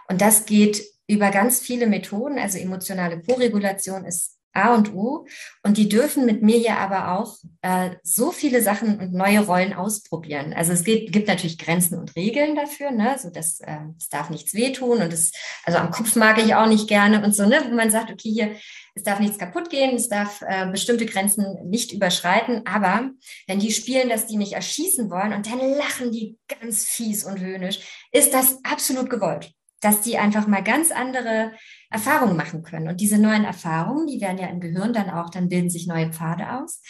[0.08, 2.38] Und das geht über ganz viele Methoden.
[2.38, 5.26] Also emotionale Koregulation ist A und O.
[5.62, 9.72] Und die dürfen mit mir ja aber auch äh, so viele Sachen und neue Rollen
[9.72, 10.52] ausprobieren.
[10.52, 13.16] Also es geht, gibt natürlich Grenzen und Regeln dafür, ne?
[13.18, 15.32] So dass äh, es darf nichts wehtun und es,
[15.64, 17.62] also am Kopf mag ich auch nicht gerne und so, ne?
[17.64, 18.56] Wo man sagt, okay, hier,
[18.94, 22.66] es darf nichts kaputt gehen, es darf äh, bestimmte Grenzen nicht überschreiten.
[22.66, 23.10] Aber
[23.46, 27.40] wenn die spielen, dass die mich erschießen wollen und dann lachen die ganz fies und
[27.40, 27.80] höhnisch,
[28.12, 31.52] ist das absolut gewollt dass die einfach mal ganz andere
[31.92, 32.88] Erfahrungen machen können.
[32.88, 36.10] Und diese neuen Erfahrungen, die werden ja im Gehirn dann auch, dann bilden sich neue
[36.12, 36.80] Pfade aus.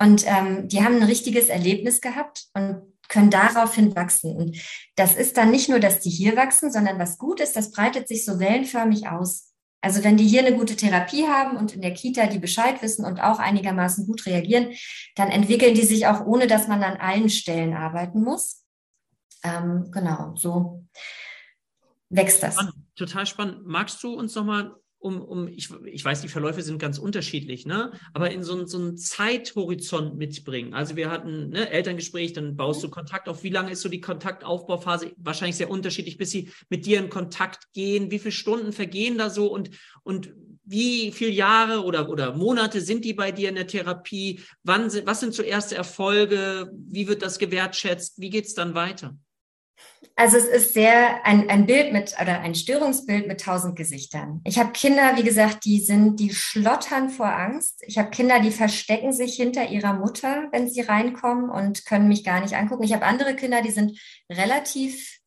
[0.00, 4.36] Und ähm, die haben ein richtiges Erlebnis gehabt und können daraufhin wachsen.
[4.36, 4.58] Und
[4.96, 8.06] das ist dann nicht nur, dass die hier wachsen, sondern was gut ist, das breitet
[8.06, 9.52] sich so wellenförmig aus.
[9.80, 13.04] Also wenn die hier eine gute Therapie haben und in der Kita die Bescheid wissen
[13.04, 14.72] und auch einigermaßen gut reagieren,
[15.14, 18.64] dann entwickeln die sich auch, ohne dass man an allen Stellen arbeiten muss.
[19.44, 20.84] Ähm, genau, so
[22.10, 22.54] wächst das.
[22.54, 23.66] Spannend, total spannend.
[23.66, 27.92] Magst du uns nochmal um, um ich, ich weiß, die Verläufe sind ganz unterschiedlich, ne?
[28.12, 30.74] aber in so, so einen Zeithorizont mitbringen.
[30.74, 33.44] Also wir hatten ne, Elterngespräch, dann baust du Kontakt auf.
[33.44, 35.12] Wie lange ist so die Kontaktaufbauphase?
[35.16, 38.10] Wahrscheinlich sehr unterschiedlich, bis sie mit dir in Kontakt gehen.
[38.10, 39.70] Wie viele Stunden vergehen da so und,
[40.02, 40.34] und
[40.64, 44.40] wie viele Jahre oder, oder Monate sind die bei dir in der Therapie?
[44.64, 46.70] Wann, was sind so erste Erfolge?
[46.74, 48.20] Wie wird das gewertschätzt?
[48.20, 49.16] Wie geht es dann weiter?
[50.18, 54.40] Also es ist sehr ein, ein Bild mit oder ein Störungsbild mit tausend Gesichtern.
[54.42, 57.84] Ich habe Kinder, wie gesagt, die sind, die schlottern vor Angst.
[57.86, 62.24] Ich habe Kinder, die verstecken sich hinter ihrer Mutter, wenn sie reinkommen und können mich
[62.24, 62.82] gar nicht angucken.
[62.82, 63.96] Ich habe andere Kinder, die sind
[64.28, 65.20] relativ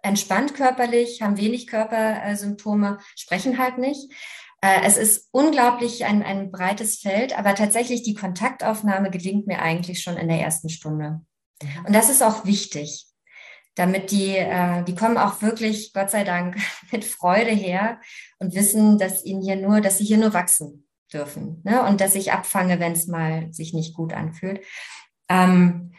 [0.00, 4.10] entspannt körperlich, haben wenig Körpersymptome, sprechen halt nicht.
[4.62, 10.02] Äh, es ist unglaublich ein, ein breites Feld, aber tatsächlich die Kontaktaufnahme gelingt mir eigentlich
[10.02, 11.20] schon in der ersten Stunde.
[11.62, 11.84] Mhm.
[11.86, 13.07] Und das ist auch wichtig
[13.78, 16.56] damit die, äh, die kommen auch wirklich, Gott sei Dank,
[16.92, 18.00] mit Freude her
[18.38, 21.84] und wissen, dass ihnen hier nur, dass sie hier nur wachsen dürfen ne?
[21.84, 24.64] und dass ich abfange, wenn es mal sich nicht gut anfühlt.
[25.28, 25.94] Ähm,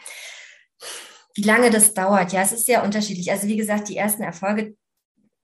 [1.35, 3.31] wie lange das dauert, ja, es ist sehr unterschiedlich.
[3.31, 4.75] Also wie gesagt, die ersten Erfolge,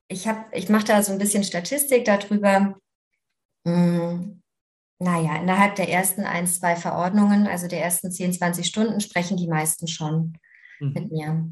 [0.08, 2.76] ich habe, ich mache da so ein bisschen Statistik darüber.
[3.65, 4.41] Hm,
[5.00, 9.48] naja, innerhalb der ersten ein, zwei Verordnungen, also der ersten 10, 20 Stunden, sprechen die
[9.48, 10.38] meisten schon
[10.80, 10.94] mhm.
[10.94, 11.50] mit mir.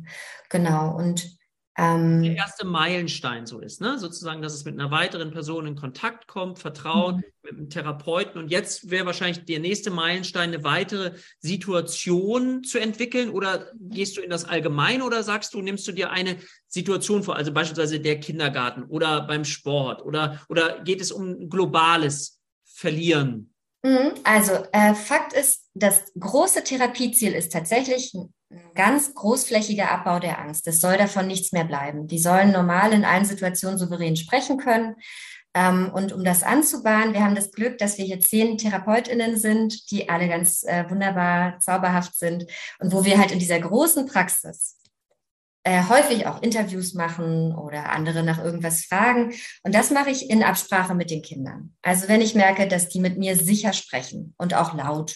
[0.49, 0.95] Genau.
[0.95, 1.37] Und
[1.75, 3.97] ähm, der erste Meilenstein so ist, ne?
[3.97, 7.23] Sozusagen, dass es mit einer weiteren Person in Kontakt kommt, Vertrauen mhm.
[7.41, 8.39] mit einem Therapeuten.
[8.39, 13.31] Und jetzt wäre wahrscheinlich der nächste Meilenstein, eine weitere Situation zu entwickeln.
[13.31, 17.35] Oder gehst du in das Allgemeine oder sagst du, nimmst du dir eine Situation vor,
[17.35, 23.51] also beispielsweise der Kindergarten oder beim Sport oder, oder geht es um globales Verlieren?
[23.83, 24.11] Mhm.
[24.23, 28.13] Also äh, Fakt ist, das große Therapieziel ist tatsächlich
[28.75, 30.67] ganz großflächiger Abbau der Angst.
[30.67, 32.07] Es soll davon nichts mehr bleiben.
[32.07, 34.95] Die sollen normal in allen Situationen souverän sprechen können.
[35.53, 39.91] Ähm, und um das anzubahnen, wir haben das Glück, dass wir hier zehn TherapeutInnen sind,
[39.91, 42.45] die alle ganz äh, wunderbar zauberhaft sind
[42.79, 44.77] und wo wir halt in dieser großen Praxis
[45.63, 49.33] äh, häufig auch Interviews machen oder andere nach irgendwas fragen.
[49.63, 51.73] Und das mache ich in Absprache mit den Kindern.
[51.81, 55.15] Also wenn ich merke, dass die mit mir sicher sprechen und auch laut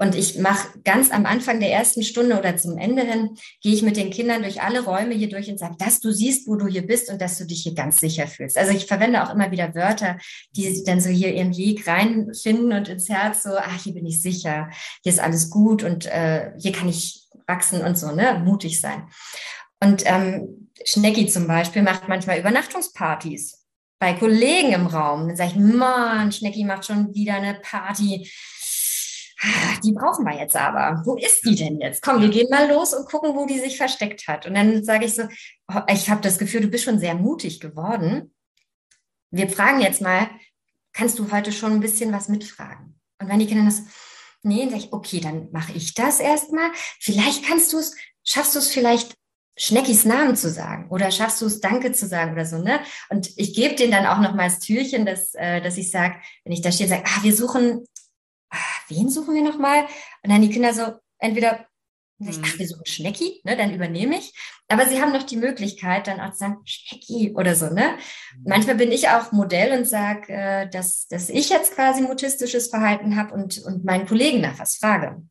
[0.00, 3.82] und ich mache ganz am Anfang der ersten Stunde oder zum Ende hin, gehe ich
[3.82, 6.66] mit den Kindern durch alle Räume hier durch und sage, dass du siehst, wo du
[6.66, 8.56] hier bist und dass du dich hier ganz sicher fühlst.
[8.56, 10.16] Also ich verwende auch immer wieder Wörter,
[10.56, 14.22] die dann so hier ihren Weg reinfinden und ins Herz so, ach, hier bin ich
[14.22, 14.70] sicher,
[15.02, 19.06] hier ist alles gut und äh, hier kann ich wachsen und so, ne, mutig sein.
[19.82, 23.66] Und ähm, Schnecki zum Beispiel macht manchmal Übernachtungspartys
[23.98, 25.28] bei Kollegen im Raum.
[25.28, 28.26] Dann sage ich, Mann, Schnecki macht schon wieder eine Party
[29.82, 31.02] die brauchen wir jetzt aber.
[31.04, 32.02] Wo ist die denn jetzt?
[32.02, 34.46] Komm, wir gehen mal los und gucken, wo die sich versteckt hat.
[34.46, 35.22] Und dann sage ich so,
[35.88, 38.34] ich habe das Gefühl, du bist schon sehr mutig geworden.
[39.30, 40.28] Wir fragen jetzt mal,
[40.92, 43.00] kannst du heute schon ein bisschen was mitfragen?
[43.20, 43.82] Und wenn die Kinder das,
[44.42, 46.70] nee, dann sage ich, okay, dann mache ich das erstmal.
[46.98, 49.14] Vielleicht kannst du es, schaffst du es vielleicht
[49.56, 52.80] Schneckis Namen zu sagen oder schaffst du es Danke zu sagen oder so, ne?
[53.10, 56.14] Und ich gebe denen dann auch noch mal das Türchen, dass, äh, dass ich sage,
[56.44, 57.99] wenn ich da stehe, sage, ah, wir suchen, ah,
[58.90, 59.84] wen suchen wir noch mal?
[60.22, 61.66] Und dann die Kinder so, entweder
[62.22, 62.58] ach, mhm.
[62.58, 64.32] wir suchen Schnecki, ne, dann übernehme ich.
[64.68, 67.94] Aber sie haben noch die Möglichkeit, dann auch zu sagen, Schnecki oder so, ne?
[68.36, 68.44] Mhm.
[68.46, 73.16] Manchmal bin ich auch Modell und sage, äh, dass, dass ich jetzt quasi mutistisches Verhalten
[73.16, 75.22] habe und, und meinen Kollegen nach was frage.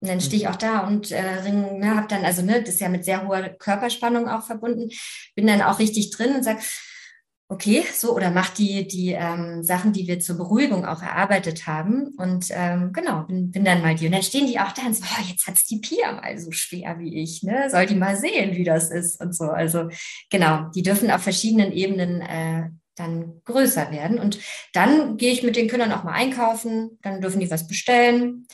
[0.00, 0.54] Und dann stehe ich mhm.
[0.54, 3.26] auch da und äh, ring, ne, habe dann, also ne, das ist ja mit sehr
[3.26, 4.90] hoher Körperspannung auch verbunden,
[5.34, 6.60] bin dann auch richtig drin und sage,
[7.48, 12.08] okay, so, oder mach die, die ähm, Sachen, die wir zur Beruhigung auch erarbeitet haben.
[12.16, 14.06] Und ähm, genau, bin, bin dann mal die.
[14.06, 16.50] Und dann stehen die auch da und so, oh, jetzt hat's die Pia mal so
[16.50, 17.70] schwer wie ich, ne?
[17.70, 19.44] Soll die mal sehen, wie das ist und so.
[19.44, 19.88] Also
[20.30, 24.18] genau, die dürfen auf verschiedenen Ebenen äh, dann größer werden.
[24.18, 24.38] Und
[24.72, 28.48] dann gehe ich mit den Kindern auch mal einkaufen, dann dürfen die was bestellen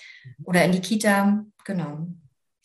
[0.44, 1.46] oder in die Kita.
[1.64, 2.08] Genau.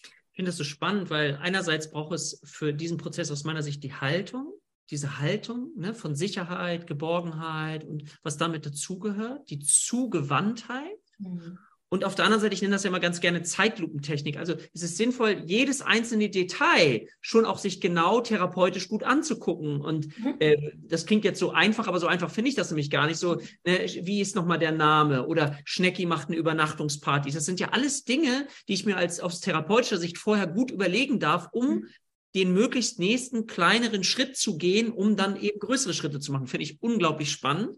[0.01, 3.83] Ich finde das so spannend, weil einerseits braucht es für diesen Prozess aus meiner Sicht
[3.83, 4.53] die Haltung,
[4.89, 10.99] diese Haltung ne, von Sicherheit, Geborgenheit und was damit dazugehört, die Zugewandtheit.
[11.19, 11.59] Mhm.
[11.89, 14.37] Und auf der anderen Seite, ich nenne das ja immer ganz gerne Zeitlupentechnik.
[14.37, 19.79] Also es ist sinnvoll, jedes einzelne Detail schon auch sich genau therapeutisch gut anzugucken.
[19.79, 20.35] Und mhm.
[20.39, 23.19] äh, das klingt jetzt so einfach, aber so einfach finde ich das nämlich gar nicht.
[23.19, 23.35] So,
[23.65, 25.27] ne, wie ist nochmal der Name?
[25.27, 27.31] Oder Schnecki macht eine Übernachtungsparty.
[27.31, 31.21] Das sind ja alles Dinge, die ich mir als aus therapeutischer Sicht vorher gut überlegen
[31.21, 31.87] darf, um mhm.
[32.35, 36.47] Den möglichst nächsten kleineren Schritt zu gehen, um dann eben größere Schritte zu machen.
[36.47, 37.77] Finde ich unglaublich spannend.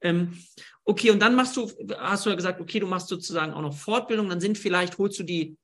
[0.00, 0.38] Ähm,
[0.84, 3.76] okay, und dann machst du, hast du ja gesagt, okay, du machst sozusagen auch noch
[3.76, 5.56] Fortbildung, dann sind vielleicht, holst du die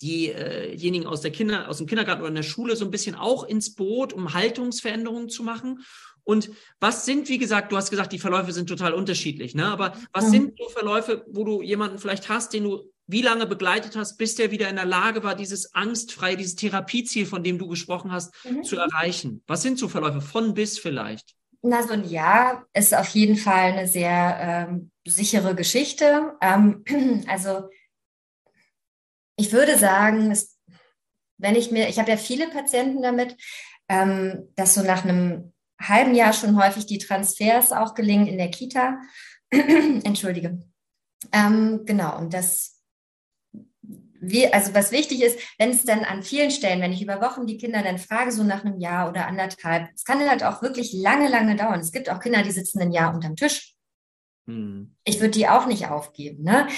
[0.00, 3.16] diejenigen äh aus der Kinder, aus dem Kindergarten oder in der Schule so ein bisschen
[3.16, 5.84] auch ins Boot, um Haltungsveränderungen zu machen.
[6.22, 9.66] Und was sind, wie gesagt, du hast gesagt, die Verläufe sind total unterschiedlich, ne?
[9.66, 10.30] Aber was mhm.
[10.30, 14.34] sind so Verläufe, wo du jemanden vielleicht hast, den du wie lange begleitet hast, bis
[14.34, 18.32] der wieder in der Lage war, dieses angstfreie, dieses Therapieziel, von dem du gesprochen hast,
[18.44, 18.62] mhm.
[18.62, 19.42] zu erreichen?
[19.46, 21.34] Was sind so Verläufe von bis vielleicht?
[21.62, 26.36] Na, so ein Jahr ist auf jeden Fall eine sehr ähm, sichere Geschichte.
[26.42, 26.84] Ähm,
[27.26, 27.70] also
[29.36, 30.58] ich würde sagen, es,
[31.38, 33.36] wenn ich mir, ich habe ja viele Patienten damit,
[33.88, 38.50] ähm, dass so nach einem halben Jahr schon häufig die Transfers auch gelingen in der
[38.50, 39.00] Kita.
[39.50, 40.60] Entschuldige.
[41.32, 42.77] Ähm, genau, und das
[44.20, 47.46] wie, also was wichtig ist, wenn es dann an vielen Stellen, wenn ich über Wochen
[47.46, 50.92] die Kinder dann frage, so nach einem Jahr oder anderthalb, es kann halt auch wirklich
[50.92, 51.80] lange, lange dauern.
[51.80, 53.74] Es gibt auch Kinder, die sitzen ein Jahr unterm Tisch.
[54.46, 54.96] Hm.
[55.04, 56.42] Ich würde die auch nicht aufgeben.
[56.44, 56.68] Ne?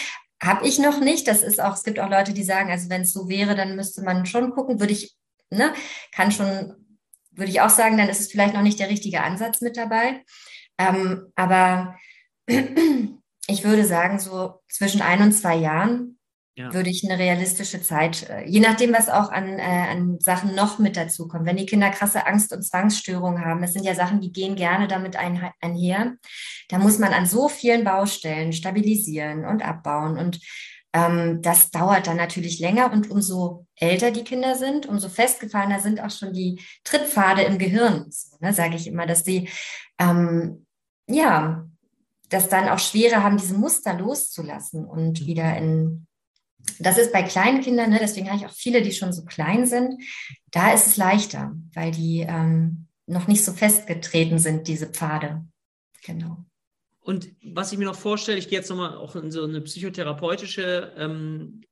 [0.42, 1.28] Habe ich noch nicht.
[1.28, 3.76] Das ist auch, es gibt auch Leute, die sagen, also wenn es so wäre, dann
[3.76, 5.16] müsste man schon gucken, würde ich,
[5.50, 5.72] ne,
[6.12, 6.98] kann schon,
[7.30, 10.24] würde ich auch sagen, dann ist es vielleicht noch nicht der richtige Ansatz mit dabei.
[10.78, 11.96] Ähm, aber
[12.46, 16.18] ich würde sagen, so zwischen ein und zwei Jahren
[16.60, 16.74] ja.
[16.74, 20.78] würde ich eine realistische Zeit, äh, je nachdem, was auch an, äh, an Sachen noch
[20.78, 21.46] mit dazu kommt.
[21.46, 24.88] Wenn die Kinder krasse Angst- und Zwangsstörungen haben, das sind ja Sachen, die gehen gerne
[24.88, 26.14] damit ein, einher.
[26.68, 30.18] Da muss man an so vielen Baustellen stabilisieren und abbauen.
[30.18, 30.40] Und
[30.92, 32.92] ähm, das dauert dann natürlich länger.
[32.92, 38.06] Und umso älter die Kinder sind, umso festgefahrener sind auch schon die Trittpfade im Gehirn.
[38.10, 39.48] So, ne, Sage ich immer, dass sie
[39.98, 40.66] ähm,
[41.08, 41.64] ja
[42.30, 46.06] das dann auch schwerer haben, diese Muster loszulassen und wieder in
[46.78, 49.66] das ist bei kleinen Kindern, ne, deswegen habe ich auch viele, die schon so klein
[49.66, 50.02] sind,
[50.50, 55.44] da ist es leichter, weil die ähm, noch nicht so festgetreten sind, diese Pfade.
[56.04, 56.44] Genau.
[57.00, 60.92] Und was ich mir noch vorstelle, ich gehe jetzt nochmal auch in so eine psychotherapeutische
[60.96, 61.62] ähm,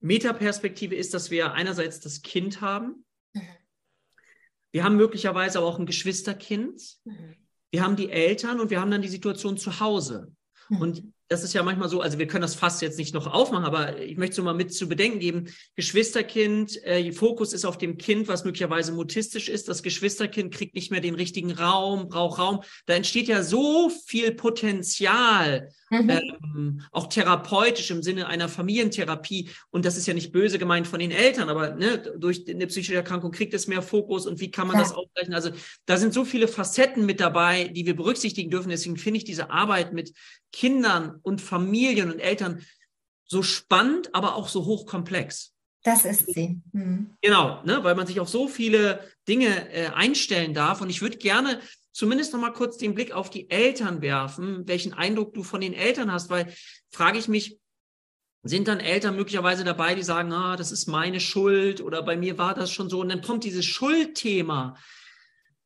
[0.00, 3.04] Metaperspektive, ist, dass wir einerseits das Kind haben.
[3.34, 3.42] Mhm.
[4.72, 6.80] Wir haben möglicherweise aber auch ein Geschwisterkind.
[7.04, 7.36] Mhm.
[7.70, 10.32] Wir haben die Eltern und wir haben dann die Situation zu Hause.
[10.68, 10.80] Mhm.
[10.80, 13.64] Und das ist ja manchmal so, also wir können das fast jetzt nicht noch aufmachen,
[13.64, 17.98] aber ich möchte so mal mit zu bedenken geben, Geschwisterkind, äh, Fokus ist auf dem
[17.98, 19.68] Kind, was möglicherweise mutistisch ist.
[19.68, 22.62] Das Geschwisterkind kriegt nicht mehr den richtigen Raum, braucht Raum.
[22.86, 26.10] Da entsteht ja so viel Potenzial, mhm.
[26.10, 29.50] ähm, auch therapeutisch im Sinne einer Familientherapie.
[29.70, 32.96] Und das ist ja nicht böse gemeint von den Eltern, aber ne, durch eine psychische
[32.96, 34.82] Erkrankung kriegt es mehr Fokus und wie kann man ja.
[34.82, 35.34] das ausgleichen?
[35.34, 35.50] Also
[35.86, 38.70] da sind so viele Facetten mit dabei, die wir berücksichtigen dürfen.
[38.70, 40.12] Deswegen finde ich diese Arbeit mit
[40.52, 42.62] Kindern und Familien und Eltern
[43.24, 45.52] so spannend, aber auch so hochkomplex.
[45.82, 46.60] Das ist sie.
[46.72, 47.16] Mhm.
[47.22, 50.80] Genau, ne, weil man sich auf so viele Dinge äh, einstellen darf.
[50.80, 51.60] Und ich würde gerne
[51.92, 55.74] zumindest noch mal kurz den Blick auf die Eltern werfen, welchen Eindruck du von den
[55.74, 56.52] Eltern hast, weil
[56.90, 57.58] frage ich mich,
[58.42, 62.38] sind dann Eltern möglicherweise dabei, die sagen, ah, das ist meine Schuld oder bei mir
[62.38, 63.00] war das schon so.
[63.00, 64.76] Und dann kommt dieses Schuldthema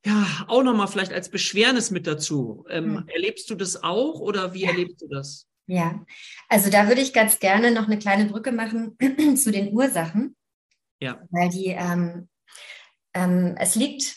[0.04, 2.64] ja auch nochmal vielleicht als Beschwernis mit dazu.
[2.68, 3.08] Ähm, hm.
[3.08, 4.70] Erlebst du das auch oder wie ja.
[4.70, 5.46] erlebst du das?
[5.66, 6.04] Ja,
[6.48, 8.96] also da würde ich ganz gerne noch eine kleine Brücke machen
[9.36, 10.36] zu den Ursachen.
[11.00, 11.20] Ja.
[11.30, 12.28] Weil die, ähm,
[13.14, 14.16] ähm, es liegt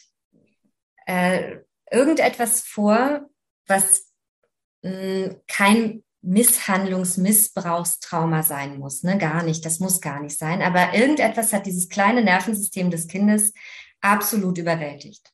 [1.05, 1.57] äh,
[1.89, 3.29] irgendetwas vor,
[3.65, 4.11] was
[4.81, 9.03] mh, hm, kein Misshandlungs-, Missbrauchstrauma sein muss.
[9.03, 9.17] Ne?
[9.17, 10.61] Gar nicht, das muss gar nicht sein.
[10.61, 13.53] Aber irgendetwas hat dieses kleine Nervensystem des Kindes
[14.01, 15.31] absolut überwältigt.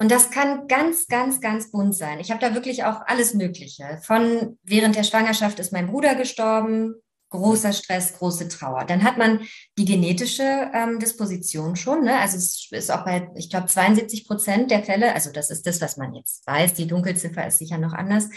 [0.00, 2.20] Und das kann ganz, ganz, ganz bunt sein.
[2.20, 4.00] Ich habe da wirklich auch alles Mögliche.
[4.02, 6.94] Von während der Schwangerschaft ist mein Bruder gestorben,
[7.28, 8.86] großer Stress, große Trauer.
[8.86, 9.40] Dann hat man
[9.76, 12.04] die genetische ähm, Disposition schon.
[12.04, 12.18] Ne?
[12.18, 15.82] Also es ist auch bei, ich glaube, 72 Prozent der Fälle, also das ist das,
[15.82, 18.30] was man jetzt weiß, die Dunkelziffer ist sicher noch anders,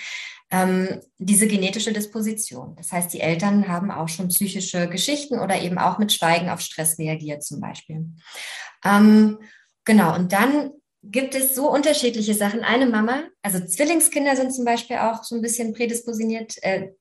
[0.51, 2.75] ähm, diese genetische Disposition.
[2.75, 6.59] Das heißt, die Eltern haben auch schon psychische Geschichten oder eben auch mit Schweigen auf
[6.59, 8.05] Stress reagiert zum Beispiel.
[8.83, 9.39] Ähm,
[9.85, 10.71] genau, und dann
[11.03, 12.61] gibt es so unterschiedliche Sachen.
[12.61, 16.91] Eine Mama, also Zwillingskinder sind zum Beispiel auch so ein bisschen prädisponiert, äh,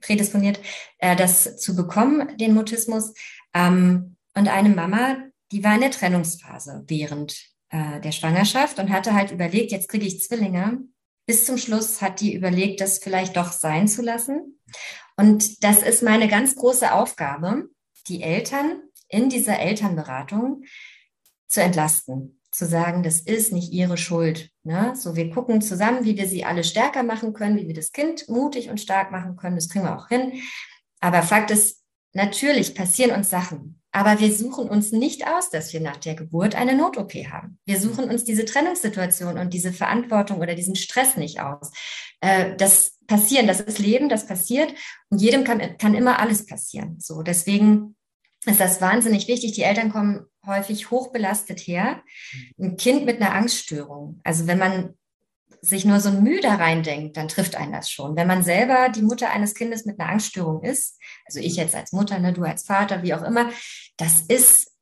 [0.00, 0.60] prädisponiert
[0.98, 3.12] äh, das zu bekommen, den Mutismus.
[3.52, 5.18] Ähm, und eine Mama,
[5.52, 7.38] die war in der Trennungsphase während
[7.68, 10.78] äh, der Schwangerschaft und hatte halt überlegt, jetzt kriege ich Zwillinge.
[11.26, 14.60] Bis zum Schluss hat die überlegt, das vielleicht doch sein zu lassen.
[15.16, 17.68] Und das ist meine ganz große Aufgabe,
[18.08, 20.64] die Eltern in dieser Elternberatung
[21.46, 24.50] zu entlasten zu sagen, das ist nicht ihre Schuld.
[24.62, 24.94] Ne?
[24.94, 28.28] So, wir gucken zusammen, wie wir sie alle stärker machen können, wie wir das Kind
[28.28, 29.56] mutig und stark machen können.
[29.56, 30.34] Das kriegen wir auch hin.
[31.00, 31.82] Aber Fakt ist,
[32.12, 33.80] natürlich passieren uns Sachen.
[33.90, 37.58] Aber wir suchen uns nicht aus, dass wir nach der Geburt eine Not-OP haben.
[37.64, 41.70] Wir suchen uns diese Trennungssituation und diese Verantwortung oder diesen Stress nicht aus.
[42.20, 44.74] Äh, das passieren, das ist Leben, das passiert.
[45.10, 46.96] Und jedem kann, kann immer alles passieren.
[47.00, 47.96] So, deswegen
[48.46, 49.52] ist das wahnsinnig wichtig.
[49.52, 52.02] Die Eltern kommen häufig hochbelastet her.
[52.58, 54.20] Ein Kind mit einer Angststörung.
[54.24, 54.94] Also wenn man
[55.60, 58.16] sich nur so ein Mühe da reindenkt, dann trifft einen das schon.
[58.16, 61.92] Wenn man selber die Mutter eines Kindes mit einer Angststörung ist, also ich jetzt als
[61.92, 63.50] Mutter, ne, du als Vater, wie auch immer,
[63.96, 64.72] das ist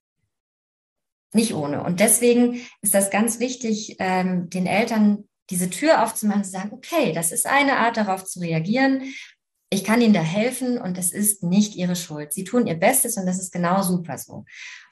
[1.32, 1.82] nicht ohne.
[1.82, 7.12] Und deswegen ist das ganz wichtig, ähm, den Eltern diese Tür aufzumachen zu sagen, okay,
[7.12, 9.02] das ist eine Art, darauf zu reagieren
[9.72, 12.32] ich kann Ihnen da helfen und es ist nicht Ihre Schuld.
[12.32, 14.44] Sie tun Ihr Bestes und das ist genau super so.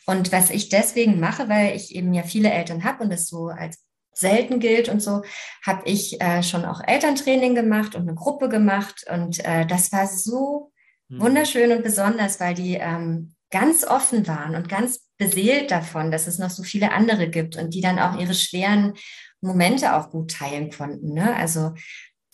[0.07, 3.49] Und was ich deswegen mache, weil ich eben ja viele Eltern habe und das so
[3.49, 5.22] als selten gilt und so,
[5.64, 10.07] habe ich äh, schon auch Elterntraining gemacht und eine Gruppe gemacht und äh, das war
[10.07, 10.72] so
[11.09, 11.20] mhm.
[11.20, 16.39] wunderschön und besonders, weil die ähm, ganz offen waren und ganz beseelt davon, dass es
[16.39, 18.95] noch so viele andere gibt und die dann auch ihre schweren
[19.43, 21.12] Momente auch gut teilen konnten.
[21.14, 21.35] Ne?
[21.35, 21.72] Also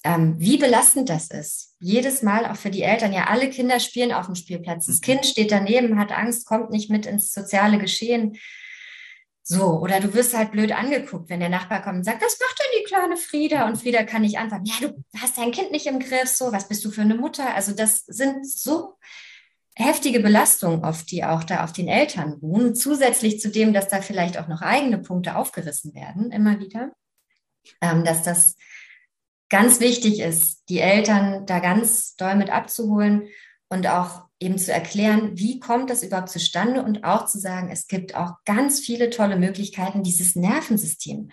[0.07, 1.75] ähm, wie belastend das ist.
[1.81, 3.13] Jedes Mal auch für die Eltern.
[3.13, 4.87] Ja, alle Kinder spielen auf dem Spielplatz.
[4.87, 5.01] Das mhm.
[5.01, 8.39] Kind steht daneben, hat Angst, kommt nicht mit ins soziale Geschehen.
[9.43, 12.59] So, oder du wirst halt blöd angeguckt, wenn der Nachbar kommt und sagt, was macht
[12.59, 13.67] denn die kleine Frieda?
[13.67, 16.69] Und Frieda kann nicht antworten, ja, du hast dein Kind nicht im Griff, so, was
[16.69, 17.55] bist du für eine Mutter?
[17.55, 18.95] Also das sind so
[19.75, 24.03] heftige Belastungen oft, die auch da auf den Eltern ruhen, zusätzlich zu dem, dass da
[24.03, 26.93] vielleicht auch noch eigene Punkte aufgerissen werden, immer wieder,
[27.81, 28.57] ähm, dass das
[29.49, 33.29] ganz wichtig ist, die Eltern da ganz doll mit abzuholen
[33.69, 37.87] und auch eben zu erklären, wie kommt das überhaupt zustande und auch zu sagen, es
[37.89, 41.31] gibt auch ganz viele tolle Möglichkeiten, dieses Nervensystem,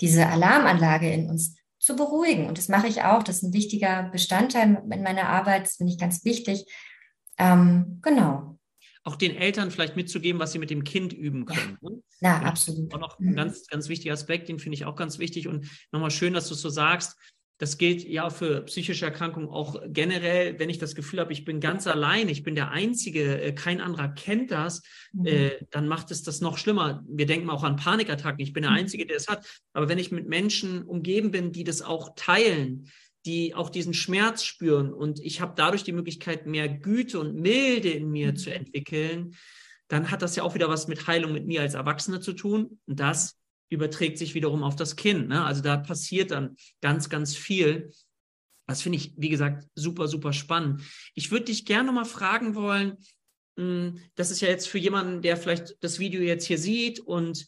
[0.00, 2.46] diese Alarmanlage in uns zu beruhigen.
[2.46, 3.22] Und das mache ich auch.
[3.22, 5.66] Das ist ein wichtiger Bestandteil in meiner Arbeit.
[5.66, 6.64] Das finde ich ganz wichtig.
[7.38, 8.58] Ähm, genau.
[9.02, 11.76] Auch den Eltern vielleicht mitzugeben, was sie mit dem Kind üben können.
[11.82, 12.02] Ja, ne?
[12.20, 12.94] ja absolut.
[12.94, 13.36] Auch noch ein mhm.
[13.36, 15.46] ganz, ganz wichtiger Aspekt, den finde ich auch ganz wichtig.
[15.46, 17.18] Und nochmal schön, dass du es so sagst.
[17.58, 21.60] Das gilt ja für psychische Erkrankungen auch generell, wenn ich das Gefühl habe, ich bin
[21.60, 24.82] ganz allein, ich bin der Einzige, äh, kein anderer kennt das,
[25.12, 25.26] mhm.
[25.26, 27.04] äh, dann macht es das noch schlimmer.
[27.08, 28.78] Wir denken auch an Panikattacken, ich bin der mhm.
[28.78, 29.46] Einzige, der es hat.
[29.72, 32.90] Aber wenn ich mit Menschen umgeben bin, die das auch teilen,
[33.24, 37.90] die auch diesen Schmerz spüren und ich habe dadurch die Möglichkeit, mehr Güte und Milde
[37.90, 38.36] in mir mhm.
[38.36, 39.36] zu entwickeln,
[39.88, 42.80] dann hat das ja auch wieder was mit Heilung mit mir als Erwachsene zu tun.
[42.86, 43.38] Und das
[43.68, 45.28] überträgt sich wiederum auf das Kind.
[45.28, 45.44] Ne?
[45.44, 47.92] Also da passiert dann ganz, ganz viel.
[48.66, 50.82] Das finde ich, wie gesagt, super, super spannend.
[51.14, 52.96] Ich würde dich gerne mal fragen wollen,
[53.58, 57.46] hm, das ist ja jetzt für jemanden, der vielleicht das Video jetzt hier sieht und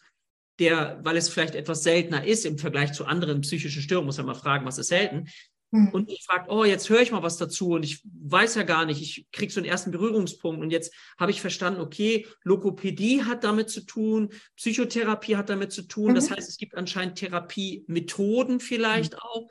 [0.59, 4.27] der, weil es vielleicht etwas seltener ist im Vergleich zu anderen psychischen Störungen, muss man
[4.27, 5.29] mal fragen, was ist selten,
[5.77, 5.89] Mhm.
[5.89, 8.87] Und ich frage, oh, jetzt höre ich mal was dazu und ich weiß ja gar
[8.87, 13.45] nicht, ich kriege so einen ersten Berührungspunkt und jetzt habe ich verstanden, okay, Lokopädie hat
[13.45, 16.13] damit zu tun, Psychotherapie hat damit zu tun.
[16.13, 16.15] Mhm.
[16.15, 19.19] Das heißt, es gibt anscheinend Therapiemethoden vielleicht mhm.
[19.21, 19.49] auch.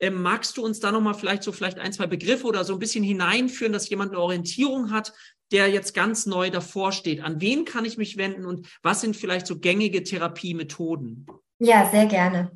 [0.00, 2.80] Ähm, magst du uns da nochmal vielleicht so vielleicht ein, zwei Begriffe oder so ein
[2.80, 5.12] bisschen hineinführen, dass jemand eine Orientierung hat,
[5.52, 7.20] der jetzt ganz neu davor steht?
[7.20, 11.26] An wen kann ich mich wenden und was sind vielleicht so gängige Therapiemethoden?
[11.58, 12.50] Ja, sehr gerne.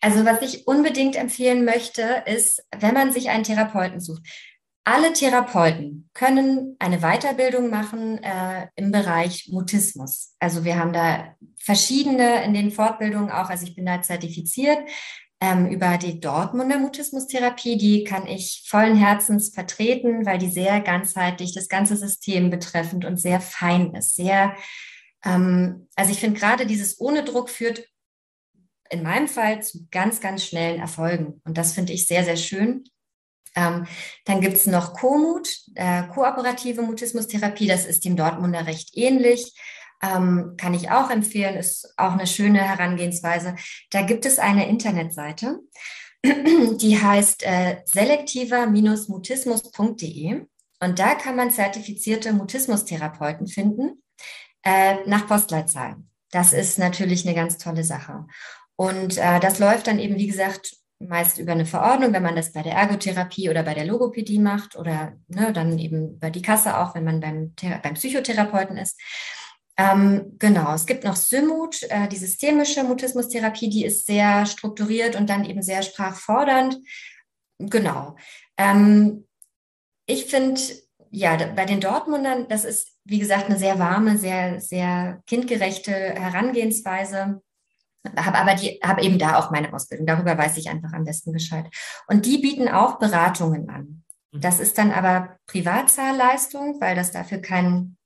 [0.00, 4.22] Also was ich unbedingt empfehlen möchte, ist, wenn man sich einen Therapeuten sucht.
[4.84, 10.36] Alle Therapeuten können eine Weiterbildung machen äh, im Bereich Mutismus.
[10.38, 14.78] Also wir haben da verschiedene in den Fortbildungen auch, also ich bin da zertifiziert
[15.40, 17.76] ähm, über die Dortmunder Mutismustherapie.
[17.76, 23.16] Die kann ich vollen Herzens vertreten, weil die sehr ganzheitlich das ganze System betreffend und
[23.16, 24.14] sehr fein ist.
[24.14, 24.54] Sehr,
[25.24, 27.88] ähm, also ich finde gerade dieses ohne Druck führt
[28.90, 31.40] in meinem Fall zu ganz, ganz schnellen Erfolgen.
[31.44, 32.84] Und das finde ich sehr, sehr schön.
[33.54, 33.86] Ähm,
[34.24, 37.66] dann gibt es noch Komut, äh, kooperative Mutismustherapie.
[37.66, 39.54] Das ist dem Dortmunder recht ähnlich.
[40.02, 43.56] Ähm, kann ich auch empfehlen, ist auch eine schöne Herangehensweise.
[43.90, 45.60] Da gibt es eine Internetseite,
[46.24, 50.42] die heißt äh, selektiver-mutismus.de.
[50.80, 54.02] Und da kann man zertifizierte Mutismustherapeuten finden
[54.62, 55.96] äh, nach Postleitzahl.
[56.30, 58.26] Das ist natürlich eine ganz tolle Sache.
[58.76, 62.52] Und äh, das läuft dann eben, wie gesagt, meist über eine Verordnung, wenn man das
[62.52, 66.78] bei der Ergotherapie oder bei der Logopädie macht oder ne, dann eben über die Kasse
[66.78, 68.98] auch, wenn man beim, beim Psychotherapeuten ist.
[69.78, 75.28] Ähm, genau, es gibt noch Symut, äh, die systemische Mutismustherapie, die ist sehr strukturiert und
[75.28, 76.78] dann eben sehr sprachfordernd.
[77.58, 78.16] Genau.
[78.56, 79.26] Ähm,
[80.06, 80.60] ich finde,
[81.10, 87.42] ja, bei den Dortmundern, das ist, wie gesagt, eine sehr warme, sehr, sehr kindgerechte Herangehensweise
[88.16, 90.06] habe aber die habe eben da auch meine Ausbildung.
[90.06, 91.66] Darüber weiß ich einfach am besten Bescheid.
[92.06, 94.04] Und die bieten auch Beratungen an.
[94.32, 94.40] Mhm.
[94.40, 97.96] Das ist dann aber Privatzahlleistung, weil das dafür kein,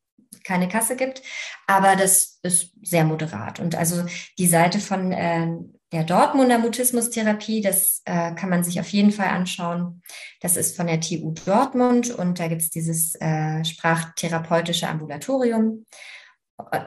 [0.44, 1.22] keine Kasse gibt.
[1.66, 3.60] Aber das ist sehr moderat.
[3.60, 4.04] Und also
[4.38, 5.48] die Seite von äh,
[5.92, 10.02] der Dortmunder Mutismustherapie, das äh, kann man sich auf jeden Fall anschauen.
[10.40, 15.84] Das ist von der TU Dortmund und da gibt es dieses äh, sprachtherapeutische Ambulatorium.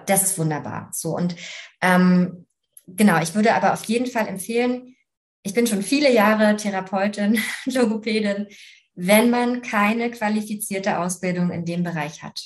[0.05, 0.89] Das ist wunderbar.
[0.93, 1.35] So und
[1.81, 2.45] ähm,
[2.87, 4.95] genau, ich würde aber auf jeden Fall empfehlen,
[5.43, 8.47] ich bin schon viele Jahre Therapeutin, Logopädin,
[8.95, 12.41] wenn man keine qualifizierte Ausbildung in dem Bereich hat,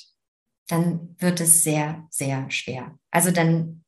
[0.66, 2.98] dann wird es sehr, sehr schwer.
[3.10, 3.84] Also dann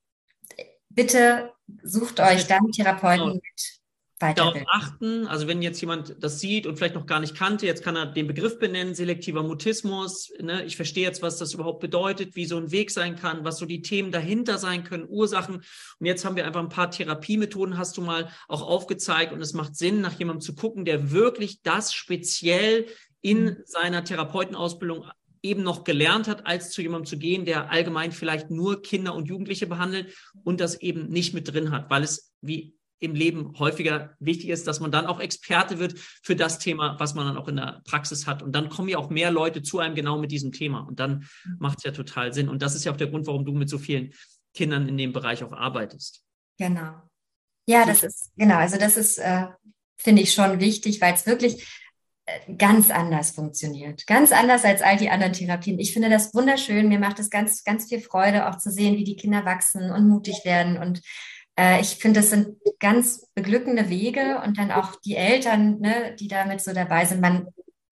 [0.89, 3.35] bitte sucht euch dann Therapeuten genau.
[3.35, 3.80] mit
[4.21, 5.27] darauf achten.
[5.27, 8.07] Also wenn jetzt jemand das sieht und vielleicht noch gar nicht kannte, jetzt kann er
[8.07, 10.31] den Begriff benennen, selektiver Mutismus.
[10.41, 10.65] Ne?
[10.65, 13.67] Ich verstehe jetzt, was das überhaupt bedeutet, wie so ein Weg sein kann, was so
[13.67, 15.57] die Themen dahinter sein können, Ursachen.
[15.57, 19.33] Und jetzt haben wir einfach ein paar Therapiemethoden, hast du mal auch aufgezeigt.
[19.33, 22.87] Und es macht Sinn, nach jemandem zu gucken, der wirklich das speziell
[23.23, 23.57] in mhm.
[23.65, 25.07] seiner Therapeutenausbildung
[25.43, 29.27] eben noch gelernt hat, als zu jemandem zu gehen, der allgemein vielleicht nur Kinder und
[29.27, 30.15] Jugendliche behandelt
[30.45, 34.67] und das eben nicht mit drin hat, weil es, wie im Leben häufiger wichtig ist,
[34.67, 37.81] dass man dann auch Experte wird für das Thema, was man dann auch in der
[37.85, 38.43] Praxis hat.
[38.43, 40.81] Und dann kommen ja auch mehr Leute zu einem genau mit diesem Thema.
[40.81, 41.57] Und dann mhm.
[41.59, 42.49] macht es ja total Sinn.
[42.49, 44.13] Und das ist ja auch der Grund, warum du mit so vielen
[44.55, 46.23] Kindern in dem Bereich auch arbeitest.
[46.59, 46.93] Genau.
[47.67, 49.47] Ja, das ist, genau, also das ist, äh,
[49.97, 51.67] finde ich schon wichtig, weil es wirklich
[52.27, 54.07] äh, ganz anders funktioniert.
[54.07, 55.79] Ganz anders als all die anderen Therapien.
[55.79, 56.89] Ich finde das wunderschön.
[56.89, 60.09] Mir macht es ganz, ganz viel Freude, auch zu sehen, wie die Kinder wachsen und
[60.09, 61.01] mutig werden und
[61.59, 66.29] äh, ich finde, das sind ganz beglückende Wege und dann auch die Eltern, ne, die
[66.29, 67.21] damit so dabei sind.
[67.21, 67.49] Man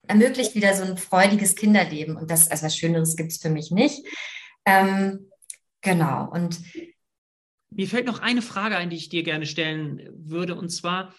[0.07, 3.71] ermöglicht wieder so ein freudiges Kinderleben und das, also was Schöneres gibt es für mich
[3.71, 4.07] nicht.
[4.65, 5.31] Ähm,
[5.83, 6.31] genau.
[6.31, 6.61] Und
[7.71, 11.15] mir fällt noch eine Frage ein, die ich dir gerne stellen würde, und zwar,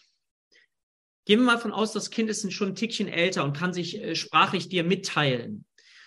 [1.30, 4.02] Gehen wir mal von aus, das Kind ist schon ein Tickchen älter und kann sich
[4.02, 5.64] äh, sprachlich dir mitteilen.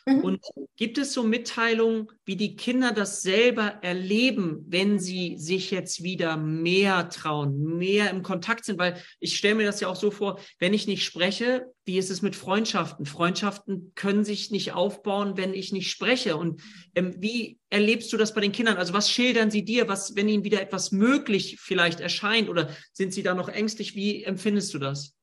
[0.07, 0.21] Mhm.
[0.21, 0.41] Und
[0.77, 6.37] gibt es so Mitteilungen, wie die Kinder das selber erleben, wenn sie sich jetzt wieder
[6.37, 8.79] mehr trauen, mehr im Kontakt sind?
[8.79, 12.11] Weil ich stelle mir das ja auch so vor, wenn ich nicht spreche, wie ist
[12.11, 13.07] es mit Freundschaften?
[13.07, 16.37] Freundschaften können sich nicht aufbauen, wenn ich nicht spreche.
[16.37, 16.63] Und
[16.95, 18.77] ähm, wie erlebst du das bei den Kindern?
[18.77, 22.49] Also was schildern sie dir, was, wenn ihnen wieder etwas möglich vielleicht erscheint?
[22.49, 23.95] Oder sind sie da noch ängstlich?
[23.95, 25.15] Wie empfindest du das?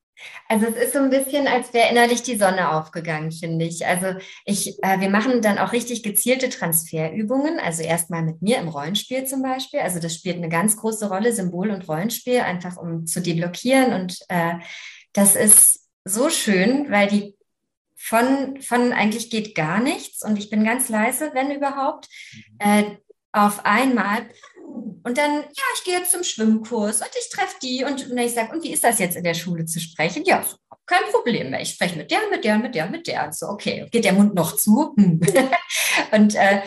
[0.48, 3.86] Also es ist so ein bisschen, als wäre innerlich die Sonne aufgegangen, finde ich.
[3.86, 7.60] Also ich, äh, wir machen dann auch richtig gezielte Transferübungen.
[7.60, 9.80] Also erstmal mit mir im Rollenspiel zum Beispiel.
[9.82, 13.94] Also das spielt eine ganz große Rolle, Symbol und Rollenspiel, einfach um zu deblockieren.
[13.94, 14.56] Und äh,
[15.14, 17.36] das ist so schön, weil die
[17.96, 22.56] von, von eigentlich geht gar nichts und ich bin ganz leise, wenn überhaupt, mhm.
[22.60, 22.98] äh,
[23.32, 24.30] auf einmal
[25.04, 28.34] und dann, ja, ich gehe jetzt zum Schwimmkurs und ich treffe die und, und ich
[28.34, 30.24] sage, und wie ist das jetzt in der Schule zu sprechen?
[30.26, 30.46] Ja,
[30.86, 31.62] kein Problem mehr.
[31.62, 33.26] Ich spreche mit der, mit der, mit der, mit der.
[33.26, 34.94] Und so, okay, geht der Mund noch zu?
[34.98, 35.20] Hm.
[36.12, 36.62] und äh,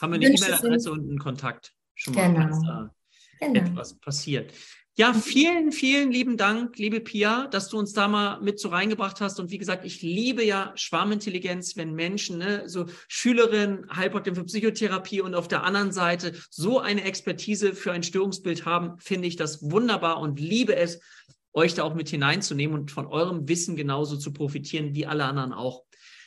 [0.00, 2.62] Haben wir eine E-Mail-Adresse und einen Kontakt schon mal, genau.
[2.62, 2.94] da
[3.40, 3.60] genau.
[3.60, 4.52] etwas passiert.
[4.94, 9.22] Ja, vielen, vielen lieben Dank, liebe Pia, dass du uns da mal mit so reingebracht
[9.22, 9.40] hast.
[9.40, 15.22] Und wie gesagt, ich liebe ja Schwarmintelligenz, wenn Menschen, ne, so Schülerinnen, Heilpraktiker für Psychotherapie
[15.22, 19.62] und auf der anderen Seite so eine Expertise für ein Störungsbild haben, finde ich das
[19.62, 21.00] wunderbar und liebe es,
[21.54, 25.52] euch da auch mit hineinzunehmen und von eurem Wissen genauso zu profitieren wie alle anderen
[25.52, 25.84] auch.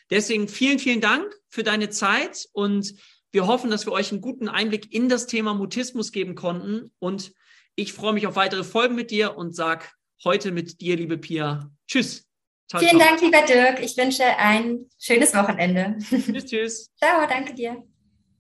[0.09, 2.93] Deswegen vielen, vielen Dank für deine Zeit und
[3.31, 7.33] wir hoffen, dass wir euch einen guten Einblick in das Thema Mutismus geben konnten und
[7.75, 11.69] ich freue mich auf weitere Folgen mit dir und sag heute mit dir, liebe Pia,
[11.87, 12.25] tschüss.
[12.69, 13.09] Ciao, Vielen ciao.
[13.09, 13.79] Dank, lieber Dirk.
[13.83, 15.97] Ich wünsche ein schönes Wochenende.
[15.99, 16.91] Tschüss, tschüss.
[16.97, 17.85] ciao, danke dir.